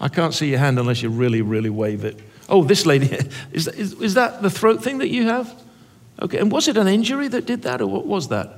I 0.00 0.08
can't 0.08 0.32
see 0.32 0.48
your 0.48 0.58
hand 0.58 0.78
unless 0.78 1.02
you 1.02 1.10
really, 1.10 1.42
really 1.42 1.70
wave 1.70 2.02
it. 2.02 2.18
Oh, 2.48 2.64
this 2.64 2.86
lady. 2.86 3.06
Is 3.52 3.66
is, 3.66 3.92
is 4.00 4.14
that 4.14 4.40
the 4.40 4.50
throat 4.50 4.82
thing 4.82 4.98
that 4.98 5.08
you 5.08 5.24
have? 5.28 5.52
Okay, 6.22 6.38
and 6.38 6.50
was 6.50 6.68
it 6.68 6.76
an 6.76 6.86
injury 6.86 7.28
that 7.28 7.44
did 7.44 7.62
that, 7.62 7.80
or 7.80 7.88
what 7.88 8.06
was 8.06 8.28
that? 8.28 8.55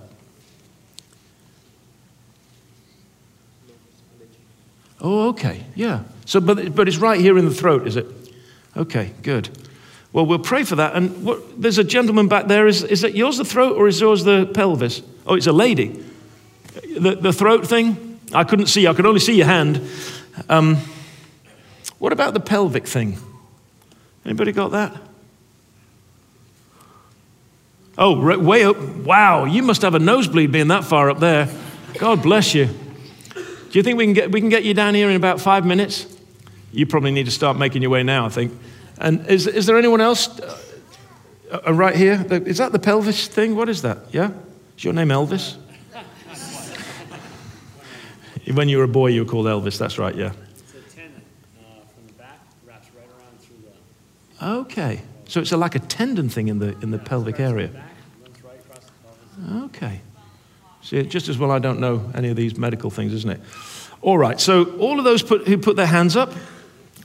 Oh, 5.01 5.29
okay, 5.29 5.65
yeah. 5.75 6.05
So, 6.25 6.41
but, 6.41 6.75
but 6.75 6.89
it's 6.89 6.99
right 6.99 7.21
here 7.21 7.39
in 7.39 7.45
the 7.45 7.55
throat, 7.55 7.87
is 7.87 7.97
it? 7.97 8.07
Okay, 8.77 9.13
good. 9.23 9.49
Well, 10.13 10.27
we'll 10.27 10.39
pray 10.39 10.65
for 10.65 10.77
that. 10.77 10.95
And 10.95 11.25
what, 11.25 11.61
there's 11.61 11.79
a 11.79 11.85
gentleman 11.85 12.29
back 12.29 12.47
there. 12.47 12.67
Is, 12.67 12.83
is 12.83 13.03
that 13.03 13.15
yours 13.15 13.39
the 13.39 13.45
throat 13.45 13.77
or 13.77 13.89
is 13.89 14.01
yours 14.01 14.25
the 14.25 14.47
pelvis? 14.47 15.03
Oh, 15.27 15.35
it's 15.35 15.47
a 15.47 15.53
lady. 15.53 16.05
The, 16.99 17.17
the 17.21 17.33
throat 17.33 17.67
thing? 17.67 18.21
I 18.33 18.45
couldn't 18.45 18.67
see. 18.67 18.87
I 18.87 18.95
could 18.95 19.07
only 19.07 19.21
see 19.21 19.37
your 19.37 19.47
hand. 19.47 19.81
Um, 20.49 20.79
what 21.99 22.13
about 22.13 22.35
the 22.35 22.41
pelvic 22.41 22.87
thing? 22.87 23.19
Anybody 24.25 24.53
got 24.53 24.73
that? 24.73 24.97
Oh, 27.97 28.39
way 28.39 28.65
up. 28.65 28.79
Wow, 28.79 29.45
you 29.45 29.63
must 29.63 29.83
have 29.83 29.95
a 29.95 29.99
nosebleed 29.99 30.53
being 30.53 30.69
that 30.69 30.85
far 30.85 31.11
up 31.11 31.19
there. 31.19 31.49
God 31.99 32.23
bless 32.23 32.55
you. 32.55 32.69
Do 33.71 33.79
you 33.79 33.83
think 33.83 33.99
we 33.99 34.05
can 34.05 34.15
get, 34.15 34.33
we 34.33 34.41
can 34.41 34.49
get 34.49 34.65
you 34.65 34.73
down 34.73 34.95
here 34.95 35.11
in 35.11 35.17
about 35.17 35.41
five 35.41 35.67
minutes? 35.67 36.07
You 36.73 36.87
probably 36.87 37.11
need 37.11 37.27
to 37.27 37.31
start 37.31 37.57
making 37.57 37.83
your 37.83 37.91
way 37.91 38.03
now, 38.03 38.27
I 38.27 38.31
think. 38.31 38.53
And 38.99 39.27
is, 39.27 39.47
is 39.47 39.67
there 39.67 39.77
anyone 39.79 40.01
else 40.01 40.29
uh, 40.41 40.59
uh 41.67 41.73
right 41.73 41.95
here? 41.95 42.25
Is 42.31 42.59
that 42.59 42.73
the 42.73 42.79
pelvis 42.79 43.29
thing? 43.29 43.55
What 43.55 43.69
is 43.69 43.83
that? 43.83 43.99
Yeah? 44.11 44.31
Is 44.77 44.85
your 44.85 44.95
name 44.95 45.09
Elvis? 45.09 45.57
when 48.55 48.69
you 48.69 48.79
were 48.79 48.85
a 48.85 48.89
boy, 48.89 49.09
you 49.09 49.25
were 49.25 49.31
called 49.31 49.47
Elvis. 49.47 49.79
That's 49.79 49.99
right, 49.99 50.15
yeah. 50.15 50.33
Okay. 54.43 55.03
So 55.27 55.41
it's 55.41 55.53
a, 55.53 55.57
like 55.57 55.75
a 55.75 55.81
tendon 55.81 56.29
thing 56.29 56.49
in 56.49 56.59
the, 56.59 56.79
in 56.81 56.91
the 56.91 56.99
pelvic 56.99 57.39
area. 57.39 57.71
Okay. 59.53 60.01
See, 60.89 61.03
just 61.03 61.29
as 61.29 61.37
well 61.37 61.51
I 61.51 61.59
don't 61.59 61.81
know 61.81 62.11
any 62.15 62.31
of 62.31 62.37
these 62.37 62.57
medical 62.57 62.89
things, 62.89 63.13
isn't 63.13 63.29
it? 63.29 63.41
All 64.01 64.17
right. 64.17 64.41
So 64.41 64.75
all 64.79 64.99
of 64.99 65.05
those 65.05 65.23
put, 65.23 65.47
who 65.47 65.59
put 65.59 65.77
their 65.77 65.87
hands 65.87 66.17
up, 66.17 66.33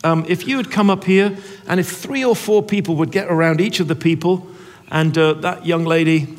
um, 0.05 0.23
if 0.29 0.47
you 0.47 0.55
had 0.55 0.71
come 0.71 0.89
up 0.89 1.03
here, 1.03 1.35
and 1.67 1.81
if 1.81 1.89
three 1.89 2.23
or 2.23 2.33
four 2.33 2.63
people 2.63 2.95
would 2.95 3.11
get 3.11 3.27
around 3.27 3.59
each 3.59 3.81
of 3.81 3.89
the 3.89 3.95
people, 3.95 4.47
and 4.89 5.17
uh, 5.17 5.33
that 5.33 5.65
young 5.65 5.83
lady, 5.83 6.29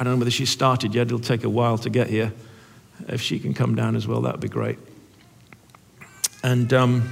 I 0.00 0.02
don't 0.02 0.14
know 0.14 0.18
whether 0.18 0.32
she 0.32 0.46
started 0.46 0.92
yet, 0.92 1.06
it'll 1.06 1.20
take 1.20 1.44
a 1.44 1.48
while 1.48 1.78
to 1.78 1.90
get 1.90 2.08
here. 2.08 2.32
If 3.06 3.20
she 3.20 3.38
can 3.38 3.54
come 3.54 3.76
down 3.76 3.94
as 3.94 4.08
well, 4.08 4.22
that 4.22 4.32
would 4.32 4.40
be 4.40 4.48
great. 4.48 4.78
And 6.42 6.72
um, 6.72 7.08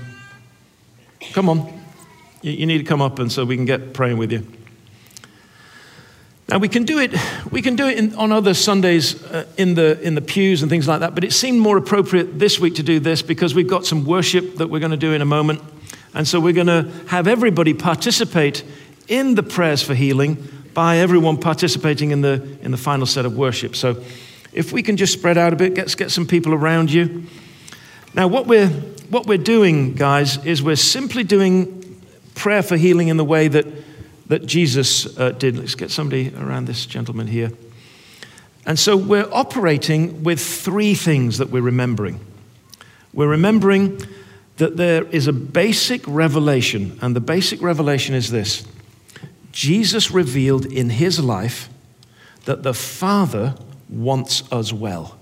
come 1.33 1.49
on. 1.49 1.81
You, 2.43 2.51
you 2.51 2.67
need 2.67 2.79
to 2.79 2.85
come 2.85 3.01
up 3.01 3.21
and 3.21 3.31
so 3.31 3.45
we 3.45 3.55
can 3.55 3.65
get 3.65 3.93
praying 3.93 4.19
with 4.19 4.33
you. 4.33 4.45
Now 6.49 6.57
we 6.57 6.69
can 6.69 6.85
do 6.85 6.99
it. 6.99 7.15
We 7.51 7.61
can 7.61 7.77
do 7.77 7.87
it 7.87 7.99
in, 7.99 8.15
on 8.15 8.33
other 8.33 8.55
Sundays 8.55 9.23
uh, 9.25 9.45
in 9.59 9.75
the 9.75 10.01
in 10.01 10.15
the 10.15 10.23
pews 10.23 10.63
and 10.63 10.71
things 10.71 10.89
like 10.89 11.01
that. 11.01 11.15
But 11.15 11.25
it 11.25 11.33
seemed 11.33 11.61
more 11.61 11.77
appropriate 11.77 12.39
this 12.39 12.59
week 12.59 12.77
to 12.77 12.83
do 12.83 13.01
this 13.01 13.21
because 13.21 13.55
we've 13.55 13.69
got 13.69 13.85
some 13.85 14.07
worship 14.07 14.57
that 14.57 14.69
we're 14.69 14.79
going 14.81 14.93
to 14.93 14.97
do 14.97 15.13
in 15.13 15.21
a 15.21 15.27
moment, 15.27 15.61
and 16.15 16.27
so 16.27 16.41
we're 16.41 16.55
going 16.55 16.69
to 16.69 16.91
have 17.09 17.27
everybody 17.27 17.75
participate 17.75 18.65
in 19.09 19.35
the 19.35 19.43
prayers 19.43 19.83
for 19.83 19.95
healing 19.95 20.37
by 20.73 20.99
everyone 20.99 21.37
participating 21.37 22.13
in 22.13 22.23
the 22.23 22.43
in 22.63 22.71
the 22.71 22.79
final 22.79 23.05
set 23.05 23.27
of 23.27 23.37
worship. 23.37 23.77
So, 23.77 24.03
if 24.55 24.73
we 24.73 24.83
can 24.83 24.97
just 24.97 25.13
spread 25.13 25.37
out 25.37 25.53
a 25.53 25.57
bit, 25.57 25.75
get 25.75 25.95
get 25.99 26.11
some 26.11 26.27
people 26.27 26.55
around 26.55 26.91
you. 26.91 27.25
Now, 28.15 28.27
what 28.27 28.47
we're 28.47 28.69
what 29.11 29.27
we're 29.27 29.37
doing, 29.37 29.95
guys, 29.95 30.43
is 30.47 30.63
we're 30.63 30.77
simply 30.77 31.25
doing 31.25 32.03
prayer 32.35 32.63
for 32.63 32.77
healing 32.77 33.09
in 33.09 33.19
the 33.19 33.25
way 33.25 33.49
that, 33.49 33.67
that 34.29 34.47
Jesus 34.47 35.19
uh, 35.19 35.31
did. 35.31 35.59
Let's 35.59 35.75
get 35.75 35.91
somebody 35.91 36.33
around 36.35 36.67
this 36.67 36.87
gentleman 36.87 37.27
here. 37.27 37.51
And 38.67 38.79
so 38.79 38.97
we're 38.97 39.29
operating 39.33 40.23
with 40.23 40.41
three 40.41 40.95
things 40.95 41.39
that 41.39 41.51
we're 41.51 41.63
remembering. 41.63 42.21
We're 43.13 43.29
remembering 43.29 44.03
that 44.59 44.77
there 44.77 45.05
is 45.05 45.27
a 45.27 45.33
basic 45.33 46.07
revelation, 46.07 46.99
and 47.01 47.17
the 47.17 47.21
basic 47.21 47.63
revelation 47.63 48.15
is 48.15 48.31
this 48.31 48.67
Jesus 49.53 50.11
revealed 50.11 50.67
in 50.67 50.91
his 50.91 51.19
life 51.19 51.69
that 52.45 52.63
the 52.63 52.75
Father 52.75 53.55
wants 53.89 54.51
us 54.53 54.73
well. 54.73 55.19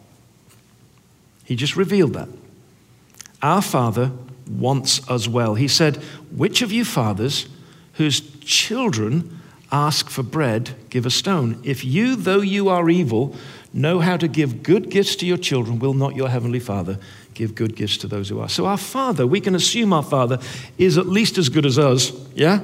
He 1.44 1.54
just 1.54 1.76
revealed 1.76 2.14
that. 2.14 2.28
Our 3.42 3.62
Father 3.62 4.10
wants 4.48 5.08
us 5.08 5.28
well. 5.28 5.54
He 5.54 5.68
said, 5.68 5.96
Which 6.34 6.62
of 6.62 6.72
you 6.72 6.84
fathers 6.84 7.46
whose 7.94 8.20
children 8.46 9.40
ask 9.72 10.08
for 10.08 10.22
bread, 10.22 10.70
give 10.90 11.04
a 11.04 11.10
stone? 11.10 11.60
If 11.64 11.84
you, 11.84 12.16
though 12.16 12.40
you 12.40 12.68
are 12.68 12.88
evil, 12.88 13.36
know 13.72 14.00
how 14.00 14.16
to 14.16 14.28
give 14.28 14.62
good 14.62 14.90
gifts 14.90 15.16
to 15.16 15.26
your 15.26 15.36
children, 15.36 15.78
will 15.78 15.94
not 15.94 16.14
your 16.14 16.28
heavenly 16.28 16.60
Father 16.60 16.98
give 17.34 17.54
good 17.54 17.76
gifts 17.76 17.98
to 17.98 18.06
those 18.06 18.28
who 18.28 18.40
are? 18.40 18.48
So, 18.48 18.66
our 18.66 18.78
Father, 18.78 19.26
we 19.26 19.40
can 19.40 19.54
assume 19.54 19.92
our 19.92 20.02
Father 20.02 20.38
is 20.78 20.96
at 20.96 21.06
least 21.06 21.36
as 21.36 21.48
good 21.48 21.66
as 21.66 21.78
us, 21.78 22.12
yeah? 22.34 22.60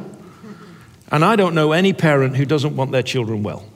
And 1.11 1.25
I 1.25 1.37
don't 1.37 1.55
know 1.55 1.73
any 1.73 1.93
parent 1.93 2.37
who 2.37 2.47
doesn't 2.47 2.75
want 2.75 2.93
their 2.93 3.03
children 3.03 3.43
well. 3.43 3.67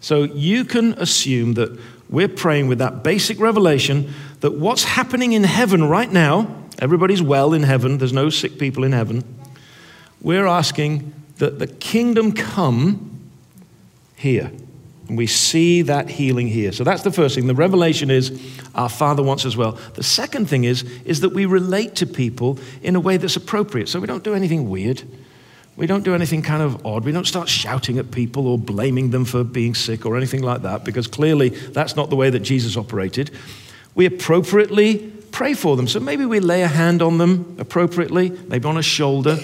So, 0.00 0.24
you 0.24 0.64
can 0.64 0.92
assume 0.94 1.54
that 1.54 1.78
we're 2.08 2.28
praying 2.28 2.68
with 2.68 2.78
that 2.78 3.02
basic 3.02 3.40
revelation 3.40 4.12
that 4.40 4.52
what's 4.52 4.84
happening 4.84 5.32
in 5.32 5.42
heaven 5.42 5.84
right 5.84 6.12
now, 6.12 6.54
everybody's 6.78 7.22
well 7.22 7.54
in 7.54 7.62
heaven, 7.62 7.98
there's 7.98 8.12
no 8.12 8.28
sick 8.28 8.58
people 8.58 8.84
in 8.84 8.92
heaven. 8.92 9.24
We're 10.24 10.46
asking 10.46 11.14
that 11.36 11.60
the 11.60 11.68
kingdom 11.68 12.32
come 12.32 13.20
here. 14.16 14.50
And 15.06 15.18
we 15.18 15.26
see 15.26 15.82
that 15.82 16.08
healing 16.08 16.48
here. 16.48 16.72
So 16.72 16.82
that's 16.82 17.02
the 17.02 17.12
first 17.12 17.34
thing. 17.34 17.46
The 17.46 17.54
revelation 17.54 18.10
is 18.10 18.40
our 18.74 18.88
Father 18.88 19.22
wants 19.22 19.44
as 19.44 19.54
well. 19.54 19.72
The 19.94 20.02
second 20.02 20.46
thing 20.46 20.64
is, 20.64 20.82
is 21.04 21.20
that 21.20 21.34
we 21.34 21.44
relate 21.44 21.94
to 21.96 22.06
people 22.06 22.58
in 22.82 22.96
a 22.96 23.00
way 23.00 23.18
that's 23.18 23.36
appropriate. 23.36 23.90
So 23.90 24.00
we 24.00 24.06
don't 24.06 24.24
do 24.24 24.34
anything 24.34 24.70
weird. 24.70 25.02
We 25.76 25.86
don't 25.86 26.04
do 26.04 26.14
anything 26.14 26.40
kind 26.40 26.62
of 26.62 26.86
odd. 26.86 27.04
We 27.04 27.12
don't 27.12 27.26
start 27.26 27.50
shouting 27.50 27.98
at 27.98 28.10
people 28.10 28.46
or 28.46 28.56
blaming 28.56 29.10
them 29.10 29.26
for 29.26 29.44
being 29.44 29.74
sick 29.74 30.06
or 30.06 30.16
anything 30.16 30.42
like 30.42 30.62
that, 30.62 30.84
because 30.84 31.06
clearly 31.06 31.50
that's 31.50 31.96
not 31.96 32.08
the 32.08 32.16
way 32.16 32.30
that 32.30 32.40
Jesus 32.40 32.78
operated. 32.78 33.30
We 33.94 34.06
appropriately 34.06 35.12
pray 35.32 35.52
for 35.52 35.76
them. 35.76 35.86
So 35.86 36.00
maybe 36.00 36.24
we 36.24 36.40
lay 36.40 36.62
a 36.62 36.68
hand 36.68 37.02
on 37.02 37.18
them 37.18 37.56
appropriately, 37.58 38.30
maybe 38.48 38.66
on 38.66 38.78
a 38.78 38.82
shoulder. 38.82 39.38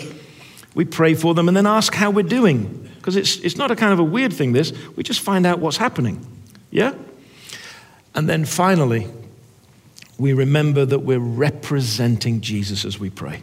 We 0.74 0.84
pray 0.84 1.14
for 1.14 1.34
them 1.34 1.48
and 1.48 1.56
then 1.56 1.66
ask 1.66 1.94
how 1.94 2.10
we're 2.10 2.22
doing. 2.22 2.88
Because 2.96 3.16
it's, 3.16 3.36
it's 3.38 3.56
not 3.56 3.70
a 3.70 3.76
kind 3.76 3.92
of 3.92 3.98
a 3.98 4.04
weird 4.04 4.32
thing, 4.32 4.52
this. 4.52 4.72
We 4.96 5.02
just 5.02 5.20
find 5.20 5.46
out 5.46 5.58
what's 5.58 5.78
happening. 5.78 6.24
Yeah? 6.70 6.94
And 8.14 8.28
then 8.28 8.44
finally, 8.44 9.08
we 10.18 10.32
remember 10.32 10.84
that 10.84 11.00
we're 11.00 11.18
representing 11.18 12.40
Jesus 12.40 12.84
as 12.84 12.98
we 12.98 13.10
pray. 13.10 13.42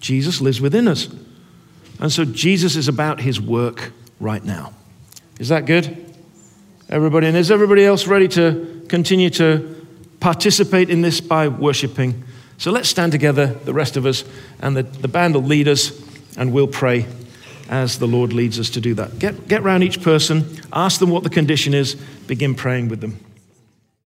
Jesus 0.00 0.40
lives 0.40 0.60
within 0.60 0.88
us. 0.88 1.08
And 2.00 2.10
so 2.10 2.24
Jesus 2.24 2.74
is 2.74 2.88
about 2.88 3.20
his 3.20 3.40
work 3.40 3.92
right 4.18 4.44
now. 4.44 4.72
Is 5.38 5.48
that 5.48 5.66
good? 5.66 6.14
Everybody? 6.88 7.28
And 7.28 7.36
is 7.36 7.50
everybody 7.50 7.84
else 7.84 8.06
ready 8.06 8.28
to 8.28 8.84
continue 8.88 9.30
to 9.30 9.86
participate 10.18 10.90
in 10.90 11.02
this 11.02 11.20
by 11.20 11.48
worshiping? 11.48 12.24
So 12.58 12.70
let's 12.70 12.88
stand 12.88 13.12
together, 13.12 13.46
the 13.46 13.72
rest 13.72 13.96
of 13.96 14.04
us, 14.06 14.24
and 14.60 14.76
the, 14.76 14.82
the 14.82 15.08
band 15.08 15.34
will 15.34 15.42
lead 15.42 15.68
us, 15.68 15.90
and 16.36 16.52
we'll 16.52 16.66
pray 16.66 17.06
as 17.68 17.98
the 17.98 18.06
Lord 18.06 18.32
leads 18.32 18.60
us 18.60 18.70
to 18.70 18.80
do 18.80 18.94
that. 18.94 19.18
Get, 19.18 19.48
get 19.48 19.62
round 19.62 19.82
each 19.82 20.02
person, 20.02 20.60
ask 20.72 21.00
them 21.00 21.10
what 21.10 21.22
the 21.22 21.30
condition 21.30 21.74
is, 21.74 21.94
begin 22.26 22.54
praying 22.54 22.88
with 22.88 23.00
them. 23.00 23.18